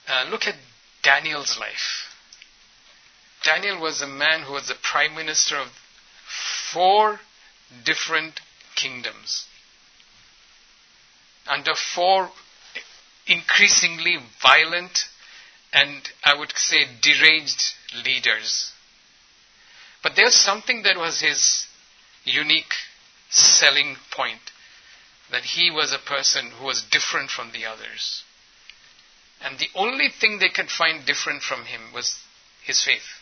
[0.07, 0.55] uh, look at
[1.03, 2.07] Daniel's life.
[3.43, 5.69] Daniel was a man who was the prime minister of
[6.71, 7.19] four
[7.83, 8.39] different
[8.75, 9.45] kingdoms
[11.47, 12.29] under four
[13.27, 15.05] increasingly violent
[15.73, 17.73] and I would say deranged
[18.05, 18.71] leaders.
[20.03, 21.65] But there's something that was his
[22.23, 22.73] unique
[23.29, 24.51] selling point
[25.31, 28.23] that he was a person who was different from the others.
[29.43, 32.19] And the only thing they could find different from him was
[32.63, 33.21] his faith.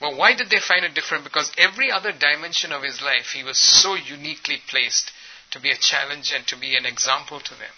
[0.00, 1.24] Well, why did they find it different?
[1.24, 5.10] Because every other dimension of his life, he was so uniquely placed
[5.52, 7.72] to be a challenge and to be an example to them.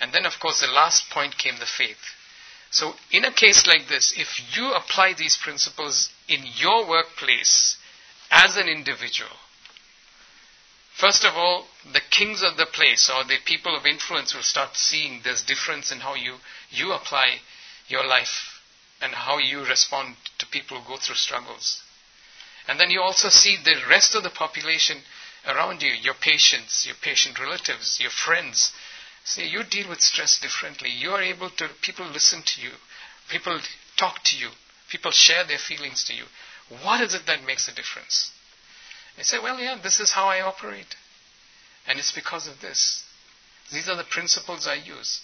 [0.00, 2.14] And then, of course, the last point came the faith.
[2.70, 7.76] So, in a case like this, if you apply these principles in your workplace
[8.30, 9.36] as an individual,
[11.00, 14.76] First of all, the kings of the place or the people of influence will start
[14.76, 16.36] seeing this difference in how you,
[16.68, 17.38] you apply
[17.88, 18.60] your life
[19.00, 21.82] and how you respond to people who go through struggles.
[22.68, 24.98] And then you also see the rest of the population
[25.46, 28.70] around you, your patients, your patient relatives, your friends.
[29.24, 30.90] See, you deal with stress differently.
[30.90, 32.72] You are able to, people listen to you,
[33.30, 33.58] people
[33.96, 34.50] talk to you,
[34.90, 36.24] people share their feelings to you.
[36.82, 38.32] What is it that makes a difference?
[39.16, 40.96] They say, well, yeah, this is how I operate.
[41.86, 43.04] And it's because of this.
[43.72, 45.20] These are the principles I use.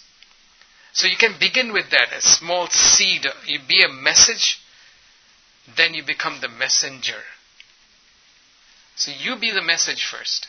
[0.93, 3.25] So you can begin with that, a small seed.
[3.45, 4.59] You be a message,
[5.75, 7.21] then you become the messenger.
[8.95, 10.47] So you be the message first.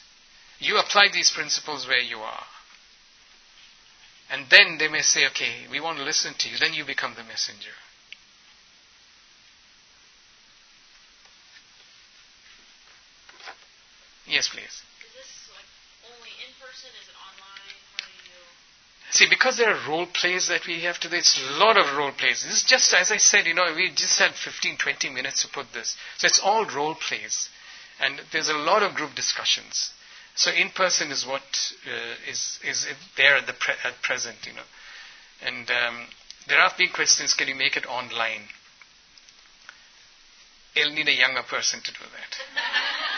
[0.58, 2.44] You apply these principles where you are.
[4.30, 6.56] And then they may say, okay, we want to listen to you.
[6.58, 7.70] Then you become the messenger.
[7.70, 7.76] Yes, please.
[7.76, 7.86] Is this
[13.42, 14.17] like only in person?
[14.17, 14.17] Is it online?
[14.17, 14.68] How do you?
[19.10, 21.96] See, because there are role plays that we have to do, it's a lot of
[21.96, 22.44] role plays.
[22.44, 25.48] This is just, as I said, you know, we just had 15, 20 minutes to
[25.48, 25.96] put this.
[26.18, 27.48] So it's all role plays.
[28.00, 29.92] And there's a lot of group discussions.
[30.34, 31.42] So in person is what
[31.84, 34.68] uh, is is there at the pre- at present, you know.
[35.42, 36.06] And um,
[36.46, 38.46] there have been questions: Can you make it online?
[40.76, 42.36] You'll need a younger person to do that.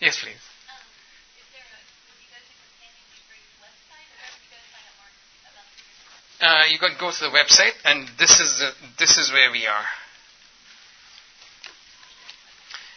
[0.00, 0.34] Yes, please.
[6.40, 9.50] Uh, you got to go to the website, and this is the, this is where
[9.52, 9.84] we are.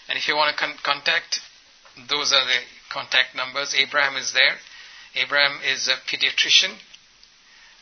[0.07, 1.41] And if you want to con- contact,
[2.07, 3.75] those are the contact numbers.
[3.77, 4.55] Abraham is there.
[5.15, 6.71] Abraham is a pediatrician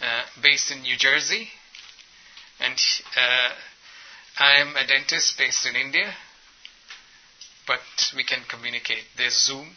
[0.02, 1.50] uh, based in New Jersey,
[2.60, 2.74] and
[3.16, 3.50] uh,
[4.40, 6.16] I am a dentist based in India.
[7.68, 7.80] But
[8.16, 9.04] we can communicate.
[9.18, 9.76] There's Zoom.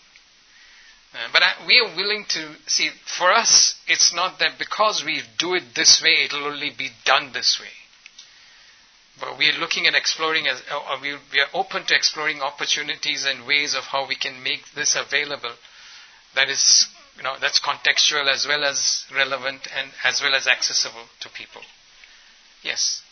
[1.15, 5.23] Uh, but I, we are willing to see, for us, it's not that because we
[5.39, 7.69] do it this way, it'll only be done this way.
[9.21, 13.25] But we are looking at exploring, as, uh, we, we are open to exploring opportunities
[13.25, 15.53] and ways of how we can make this available.
[16.35, 21.05] That is, you know, that's contextual as well as relevant and as well as accessible
[21.21, 21.63] to people.
[22.65, 23.03] Yes.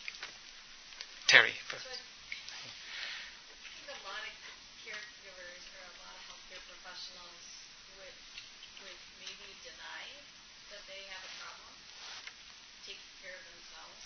[1.29, 1.53] Terry.
[1.71, 2.01] So I think
[3.89, 4.35] a lot of
[4.85, 7.41] caregivers or a lot of healthcare professionals
[7.97, 8.17] would,
[8.85, 10.05] would maybe deny
[10.73, 11.73] that they have a problem,
[12.85, 14.05] taking care of themselves.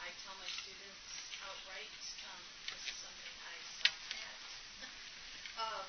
[0.00, 1.04] I tell my students
[1.44, 1.92] outright,
[2.32, 2.40] um,
[2.72, 4.40] this is something I suck at.
[5.68, 5.88] um,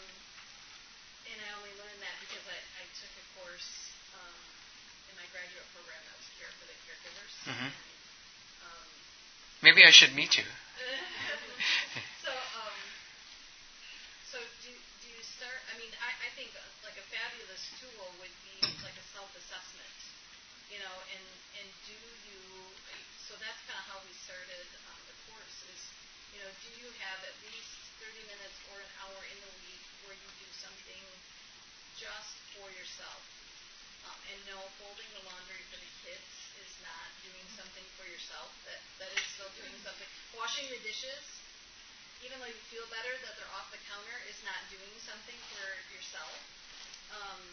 [1.31, 4.35] and I only learned that because I, I took a course um,
[5.07, 6.75] in my graduate program that was care for the
[7.47, 7.71] Mhm.
[8.63, 8.89] Um,
[9.61, 10.43] Maybe I should meet you.
[12.25, 12.77] so, um,
[14.31, 14.71] so do,
[15.01, 18.57] do you start, I mean, I, I think uh, like a fabulous tool would be
[18.83, 19.95] like a self-assessment,
[20.69, 21.25] you know, and,
[21.63, 22.39] and do you,
[23.27, 25.81] so that's kind of how we started um, the course is,
[26.35, 27.71] you know, do you have at least
[28.03, 31.03] 30 minutes or an hour in the week where you do something
[31.95, 33.36] just for yourself?
[34.07, 36.31] Um, and no, folding the laundry for the kids
[36.63, 38.55] is not doing something for yourself.
[38.63, 40.07] That that is still doing something.
[40.31, 41.23] Washing the dishes,
[42.23, 45.67] even though you feel better that they're off the counter, is not doing something for
[45.91, 46.39] yourself.
[47.19, 47.43] Um,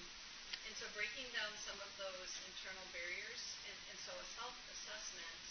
[0.63, 5.43] and so breaking down some of those internal barriers, and, and so a self-assessment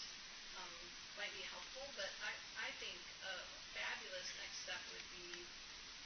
[0.56, 0.72] um,
[1.20, 1.84] might be helpful.
[2.00, 2.32] But I
[2.64, 2.96] I think
[3.28, 3.36] a
[3.76, 5.44] fabulous next step would be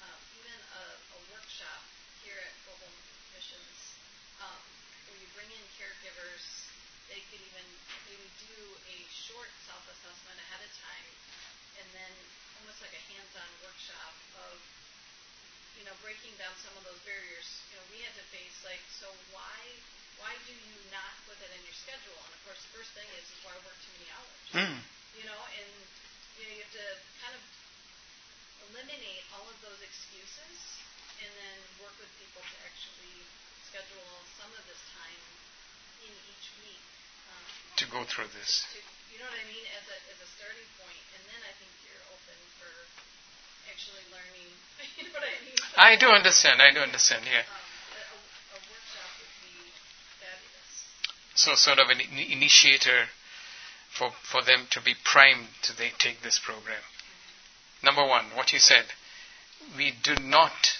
[0.01, 1.85] um, even a, a workshop
[2.25, 2.89] here at Global
[3.37, 3.77] Missions
[4.41, 4.76] um,
[5.09, 6.43] where you bring in caregivers.
[7.07, 7.65] They could even
[8.07, 8.59] maybe do
[8.91, 11.07] a short self-assessment ahead of time,
[11.79, 12.13] and then
[12.59, 14.59] almost like a hands-on workshop of
[15.79, 17.47] you know breaking down some of those barriers.
[17.71, 19.59] You know, we had to face like, so why
[20.19, 22.17] why do you not put that in your schedule?
[22.17, 24.41] And of course, the first thing is, is why work too many hours.
[24.51, 24.77] Mm.
[25.15, 25.71] You know, and
[26.37, 26.87] you know you have to
[27.23, 27.43] kind of
[28.67, 30.57] eliminate all of those excuses
[31.23, 33.23] and then work with people to actually
[33.67, 35.21] schedule some of this time
[36.07, 36.83] in each week.
[37.27, 37.43] Um,
[37.83, 38.63] To go through this.
[38.71, 38.79] to,
[39.11, 41.71] you know what I mean, as a, as a starting point, and then I think
[41.83, 42.71] you're open for
[43.67, 44.51] actually learning,
[44.97, 45.59] you know what I mean?
[45.75, 46.61] I do understand.
[46.63, 47.27] I do understand.
[47.27, 47.43] Yeah.
[47.43, 48.17] Um, a, a,
[48.55, 49.55] a workshop would be
[50.23, 50.71] fabulous.
[51.35, 53.11] So sort of an in- initiator
[53.91, 56.81] for for them to be primed to they take this program.
[57.83, 58.85] Number one, what you said,
[59.75, 60.76] we do not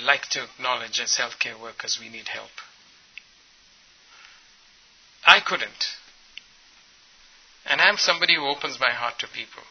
[0.00, 2.50] like to acknowledge as healthcare workers we need help.
[5.26, 5.96] I couldn't.
[7.64, 9.62] And I'm somebody who opens my heart to people.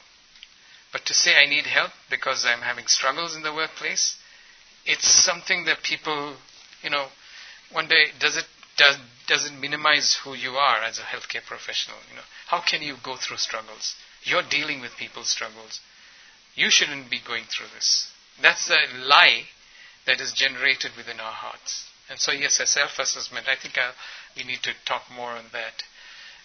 [0.92, 4.18] But to say I need help because I'm having struggles in the workplace,
[4.86, 6.36] it's something that people,
[6.84, 7.08] you know,
[7.72, 8.46] one day does it
[8.78, 8.98] does
[9.28, 11.98] does it minimize who you are as a healthcare professional?
[12.10, 13.96] You know, how can you go through struggles?
[14.24, 15.80] You're dealing with people's struggles.
[16.56, 18.12] You shouldn't be going through this.
[18.42, 19.46] That's a lie
[20.06, 21.86] that is generated within our hearts.
[22.10, 23.48] And so, yes, a self-assessment.
[23.48, 23.92] I think i
[24.36, 25.84] we need to talk more on that,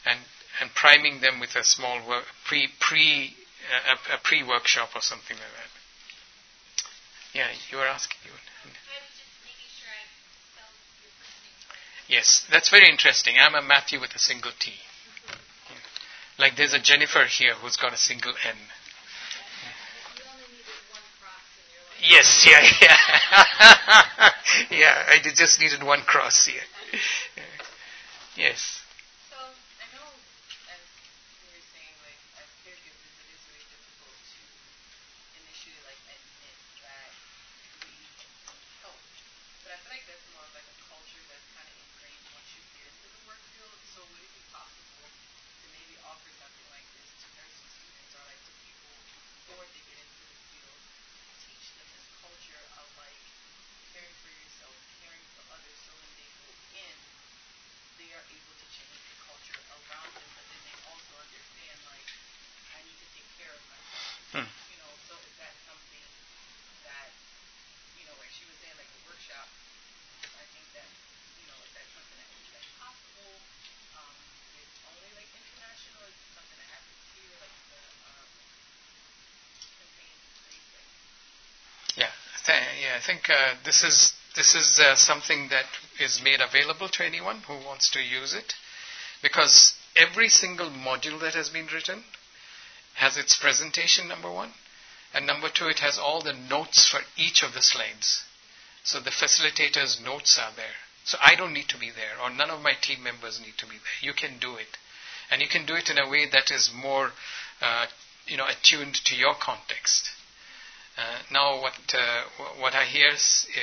[0.05, 0.21] and
[0.61, 3.37] and priming them with a small work, pre pre
[3.71, 5.71] uh, a, a pre workshop or something like that.
[7.35, 8.17] Yeah, you were asking.
[8.25, 10.03] You were, I was just making sure I
[10.57, 12.15] spelled your first name correctly.
[12.17, 13.37] Yes, that's very interesting.
[13.39, 14.73] I'm a Mathew with a single T.
[15.69, 15.77] Yeah.
[16.39, 18.57] Like there's a Jennifer here who's got a single N.
[20.17, 21.86] You only needed one cross in your life.
[22.03, 24.31] Yes, yeah, yeah.
[24.71, 26.61] yeah, I just needed one cross here.
[28.37, 28.83] Yes.
[29.31, 30.07] So I know,
[30.71, 30.83] as
[31.43, 34.41] you were saying, like as caregivers, it is really difficult to
[35.39, 37.11] initially like admit that
[37.83, 38.15] we need
[38.47, 39.01] some help.
[39.65, 42.49] But I feel like that's more of like a culture that's kind of ingrained once
[42.55, 43.77] you get into the work field.
[43.95, 48.23] So would it be possible to maybe offer something like this to nursing students or
[48.29, 48.95] like to people
[49.47, 50.81] before they get into the field,
[51.45, 53.23] teach them this culture of like
[53.93, 56.97] caring for yourself, caring for others, so when they go in,
[57.99, 62.09] they are able to change the culture around them, but then they also understand like
[62.77, 64.13] I need to take care of myself.
[64.37, 64.49] Hmm.
[64.71, 66.07] You know, so is that something
[66.87, 67.11] that
[67.99, 69.49] you know, like she was saying, like the workshop.
[70.39, 70.89] I think that
[71.41, 73.35] you know, is that something that is like possible?
[73.97, 74.15] Um,
[74.57, 76.03] is it only like international?
[76.11, 78.29] Is it something that happens here, like the um,
[79.79, 80.87] campaigns and things like
[81.97, 82.13] Yeah,
[82.45, 82.97] th- yeah.
[82.97, 85.65] I think uh, this is this is uh, something that
[85.99, 88.55] is made available to anyone who wants to use it,
[89.23, 92.05] because every single module that has been written
[92.95, 94.53] has its presentation number one,
[95.17, 98.25] And number two, it has all the notes for each of the slides.
[98.85, 100.77] So the facilitator's notes are there.
[101.05, 103.67] So I don't need to be there, or none of my team members need to
[103.67, 104.03] be there.
[104.03, 104.77] You can do it.
[105.31, 107.13] And you can do it in a way that is more,
[107.63, 107.87] uh,
[108.27, 110.11] you know, attuned to your context.
[110.97, 112.23] Uh, now, what uh,
[112.59, 113.13] what I hear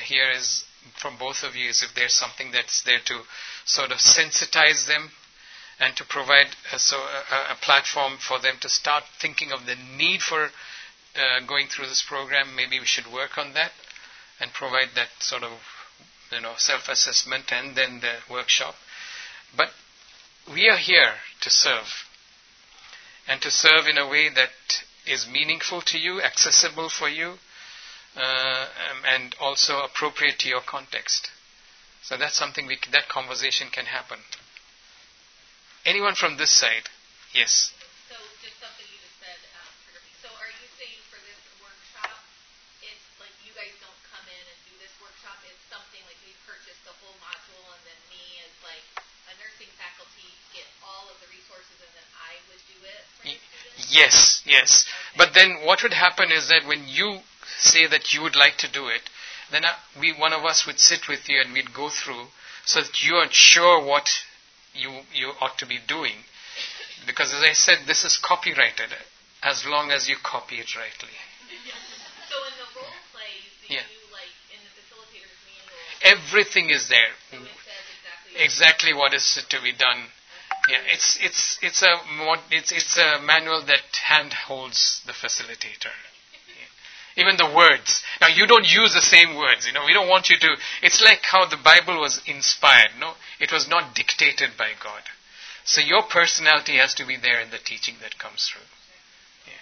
[0.06, 0.66] here is
[1.02, 3.22] from both of you is if there's something that's there to
[3.66, 5.10] sort of sensitize them
[5.80, 9.76] and to provide a, so a, a platform for them to start thinking of the
[9.98, 10.44] need for
[11.16, 13.72] uh, going through this program, maybe we should work on that
[14.40, 15.52] and provide that sort of
[16.32, 18.76] you know self-assessment and then the workshop.
[19.56, 19.70] But
[20.52, 21.88] we are here to serve
[23.28, 27.36] and to serve in a way that is meaningful to you, accessible for you,
[28.16, 28.66] uh,
[29.08, 31.30] and also appropriate to your context.
[32.04, 34.20] So that's something we, that conversation can happen.
[35.86, 36.88] Anyone from this side?
[37.36, 37.72] Yes.
[38.08, 39.40] So just something you just said.
[39.60, 39.72] Um,
[40.24, 42.20] so are you saying for this workshop,
[42.84, 45.40] it's like you guys don't come in and do this workshop?
[45.48, 48.88] It's something like we purchase the whole module, and then me as like
[49.28, 53.04] a nursing faculty get all of the resources, and then I would do it.
[53.94, 54.86] Yes, yes.
[55.18, 57.20] But then what would happen is that when you
[57.60, 59.10] say that you would like to do it,
[59.52, 62.26] then uh, we one of us would sit with you and we'd go through
[62.66, 64.10] so that you are sure what
[64.74, 66.26] you, you ought to be doing.
[67.06, 68.90] Because as I said, this is copyrighted
[69.44, 71.14] as long as you copy it rightly.
[72.30, 73.84] So in the role plays, yeah.
[73.92, 76.18] you like in the facilitator's manual?
[76.18, 77.12] Everything is there.
[77.30, 80.08] So exactly, exactly what is to be done.
[80.70, 82.00] Yeah, it's it's it's a
[82.52, 85.92] it's it's a manual that handholds the facilitator
[87.16, 88.04] even the words.
[88.22, 89.68] Now, you don't use the same words.
[89.68, 90.56] You know, we don't want you to.
[90.82, 92.92] It's like how the Bible was inspired.
[93.00, 95.04] No, it was not dictated by God.
[95.64, 98.68] So your personality has to be there in the teaching that comes through.
[99.46, 99.54] Yeah.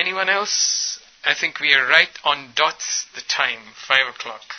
[0.00, 0.98] Anyone else?
[1.24, 4.54] I think we are right on dots the time, five o'clock.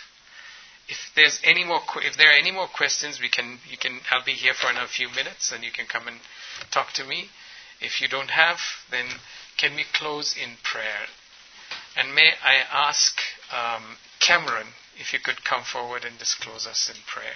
[0.89, 3.59] If there's any more, if there are any more questions, we can.
[3.69, 3.99] You can.
[4.09, 6.19] I'll be here for another few minutes, and you can come and
[6.71, 7.29] talk to me.
[7.81, 8.59] If you don't have,
[8.89, 9.05] then
[9.57, 11.07] can we close in prayer?
[11.97, 13.19] And may I ask
[13.51, 14.67] um, Cameron
[14.99, 17.35] if you could come forward and disclose us in prayer.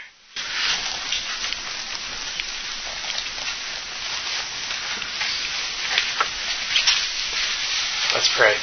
[8.14, 8.56] Let's pray.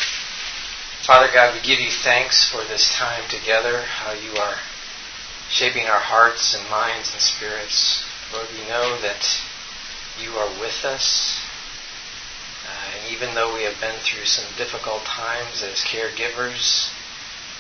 [1.05, 4.57] Father God, we give you thanks for this time together, how you are
[5.51, 8.05] shaping our hearts and minds and spirits.
[8.33, 9.43] Lord, we know that
[10.21, 11.39] you are with us
[12.69, 16.91] uh, and even though we have been through some difficult times as caregivers,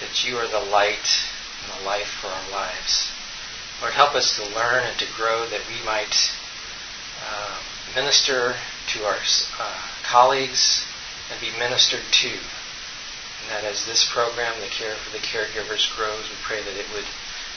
[0.00, 1.24] that you are the light
[1.62, 3.10] and the life for our lives.
[3.80, 6.32] Lord, help us to learn and to grow that we might
[7.24, 7.56] uh,
[7.94, 8.56] minister
[8.88, 9.18] to our
[9.58, 10.84] uh, colleagues
[11.30, 12.28] and be ministered to.
[12.28, 16.86] And that as this program, the Care for the Caregivers, grows, we pray that it
[16.92, 17.06] would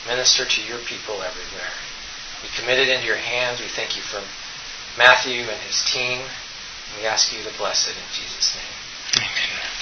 [0.08, 1.72] minister to your people everywhere.
[2.42, 3.60] We commit it into your hands.
[3.60, 4.22] We thank you for
[4.98, 6.22] Mathew and his team.
[7.00, 9.26] We ask you to bless it in Jesus' name.
[9.26, 9.81] Amen.